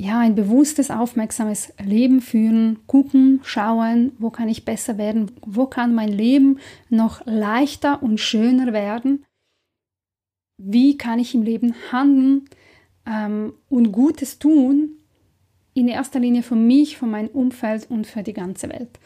ja, 0.01 0.19
ein 0.19 0.33
bewusstes, 0.33 0.89
aufmerksames 0.89 1.73
Leben 1.79 2.21
führen, 2.21 2.79
gucken, 2.87 3.39
schauen, 3.43 4.13
wo 4.17 4.31
kann 4.31 4.49
ich 4.49 4.65
besser 4.65 4.97
werden, 4.97 5.31
wo 5.45 5.67
kann 5.67 5.93
mein 5.93 6.09
Leben 6.09 6.57
noch 6.89 7.23
leichter 7.25 8.01
und 8.01 8.19
schöner 8.19 8.73
werden, 8.73 9.23
wie 10.57 10.97
kann 10.97 11.19
ich 11.19 11.35
im 11.35 11.43
Leben 11.43 11.75
handeln 11.91 12.49
ähm, 13.05 13.53
und 13.69 13.91
Gutes 13.91 14.39
tun, 14.39 14.93
in 15.75 15.87
erster 15.87 16.19
Linie 16.19 16.41
für 16.41 16.55
mich, 16.55 16.97
für 16.97 17.05
mein 17.05 17.27
Umfeld 17.27 17.89
und 17.89 18.07
für 18.07 18.23
die 18.23 18.33
ganze 18.33 18.69
Welt. 18.69 18.99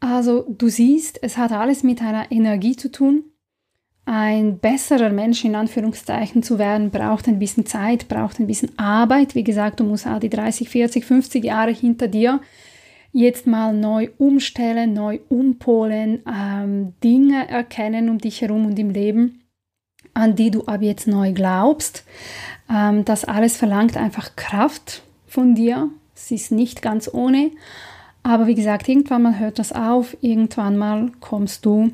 Also 0.00 0.42
du 0.42 0.68
siehst, 0.68 1.22
es 1.22 1.38
hat 1.38 1.52
alles 1.52 1.82
mit 1.82 2.02
einer 2.02 2.30
Energie 2.30 2.76
zu 2.76 2.92
tun 2.92 3.24
ein 4.10 4.58
besserer 4.58 5.10
Mensch 5.10 5.44
in 5.44 5.54
Anführungszeichen 5.54 6.42
zu 6.42 6.58
werden, 6.58 6.90
braucht 6.90 7.28
ein 7.28 7.38
bisschen 7.38 7.66
Zeit, 7.66 8.08
braucht 8.08 8.40
ein 8.40 8.46
bisschen 8.46 8.70
Arbeit. 8.78 9.34
Wie 9.34 9.44
gesagt, 9.44 9.80
du 9.80 9.84
musst 9.84 10.06
all 10.06 10.18
die 10.18 10.30
30, 10.30 10.66
40, 10.66 11.04
50 11.04 11.44
Jahre 11.44 11.72
hinter 11.72 12.08
dir 12.08 12.40
jetzt 13.12 13.46
mal 13.46 13.74
neu 13.74 14.08
umstellen, 14.16 14.94
neu 14.94 15.18
umpolen, 15.28 16.22
ähm, 16.26 16.94
Dinge 17.04 17.50
erkennen 17.50 18.08
um 18.08 18.16
dich 18.16 18.40
herum 18.40 18.64
und 18.64 18.78
im 18.78 18.88
Leben, 18.88 19.42
an 20.14 20.36
die 20.36 20.50
du 20.50 20.64
ab 20.64 20.80
jetzt 20.80 21.06
neu 21.06 21.34
glaubst. 21.34 22.04
Ähm, 22.70 23.04
das 23.04 23.26
alles 23.26 23.58
verlangt 23.58 23.98
einfach 23.98 24.36
Kraft 24.36 25.02
von 25.26 25.54
dir. 25.54 25.90
Es 26.14 26.30
ist 26.30 26.50
nicht 26.50 26.80
ganz 26.80 27.10
ohne. 27.12 27.50
Aber 28.22 28.46
wie 28.46 28.54
gesagt, 28.54 28.88
irgendwann 28.88 29.22
mal 29.22 29.38
hört 29.38 29.58
das 29.58 29.72
auf, 29.72 30.16
irgendwann 30.22 30.78
mal 30.78 31.12
kommst 31.20 31.66
du 31.66 31.92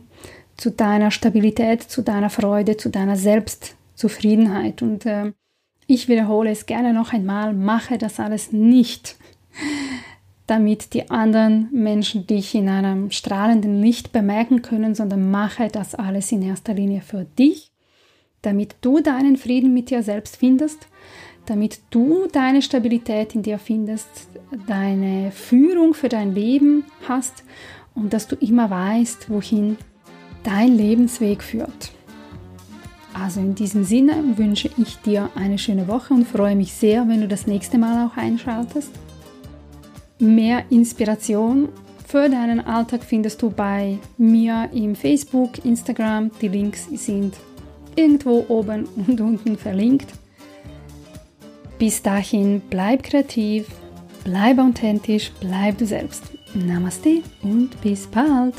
zu 0.57 0.71
deiner 0.71 1.11
Stabilität, 1.11 1.83
zu 1.83 2.03
deiner 2.03 2.31
Freude, 2.31 2.77
zu 2.77 2.89
deiner 2.89 3.17
Selbstzufriedenheit. 3.17 4.83
Und 4.83 5.07
äh, 5.07 5.33
ich 5.87 6.09
wiederhole 6.09 6.51
es 6.51 6.67
gerne 6.67 6.93
noch 6.93 7.13
einmal, 7.13 7.55
mache 7.55 7.99
das 7.99 8.21
alles 8.21 8.53
nicht, 8.53 9.17
damit 10.47 10.95
die 10.95 11.11
anderen 11.11 11.69
Menschen 11.73 12.27
dich 12.27 12.55
in 12.55 12.69
einem 12.69 13.11
strahlenden 13.11 13.83
Licht 13.83 14.13
bemerken 14.13 14.63
können, 14.63 14.95
sondern 14.95 15.31
mache 15.31 15.69
das 15.69 15.95
alles 15.95 16.33
in 16.33 16.43
erster 16.43 16.75
Linie 16.75 17.01
für 17.01 17.25
dich, 17.39 17.73
damit 18.43 18.77
du 18.81 19.01
deinen 19.01 19.37
Frieden 19.37 19.73
mit 19.73 19.91
dir 19.91 20.03
selbst 20.03 20.37
findest, 20.37 20.87
damit 21.47 21.81
du 21.91 22.27
deine 22.31 22.63
Stabilität 22.63 23.35
in 23.35 23.43
dir 23.43 23.59
findest, 23.59 24.09
deine 24.67 25.31
Führung 25.31 25.95
für 25.95 26.09
dein 26.09 26.35
Leben 26.35 26.85
hast 27.09 27.45
und 27.95 28.13
dass 28.13 28.29
du 28.29 28.37
immer 28.37 28.71
weißt, 28.71 29.31
wohin 29.31 29.77
dein 30.45 30.77
Lebensweg 30.77 31.43
führt. 31.43 31.91
Also 33.15 33.41
in 33.41 33.55
diesem 33.55 33.85
Sinne 33.85 34.37
wünsche 34.37 34.71
ich 34.77 34.97
dir 34.99 35.31
eine 35.35 35.59
schöne 35.59 35.87
Woche 35.87 36.15
und 36.15 36.27
freue 36.27 36.57
mich 36.57 36.73
sehr, 36.73 37.09
wenn 37.09 37.21
du 37.21 37.29
das 37.29 37.47
nächste 37.47 37.79
Mal 37.79 38.07
auch 38.07 38.17
einschaltest. 38.17 38.91
Mehr 40.19 40.65
Inspiration 40.71 41.69
für 42.07 42.29
deinen 42.29 42.61
Alltag 42.61 43.05
findest 43.05 43.43
du 43.43 43.51
bei 43.51 43.99
mir 44.19 44.69
im 44.73 44.95
Facebook, 44.95 45.65
Instagram. 45.65 46.31
Die 46.41 46.49
Links 46.49 46.87
sind 46.93 47.35
irgendwo 47.97 48.45
oben 48.49 48.87
und 49.07 49.21
unten 49.21 49.57
verlinkt. 49.57 50.13
bis 51.79 52.03
dahin 52.03 52.63
bleib 52.71 53.03
kreativ, 53.03 53.67
bleib 54.25 54.59
authentisch, 54.59 55.33
bleib 55.41 55.79
du 55.79 55.87
selbst. 55.87 56.25
Namaste 56.55 57.23
und 57.43 57.81
bis 57.83 58.07
bald. 58.07 58.55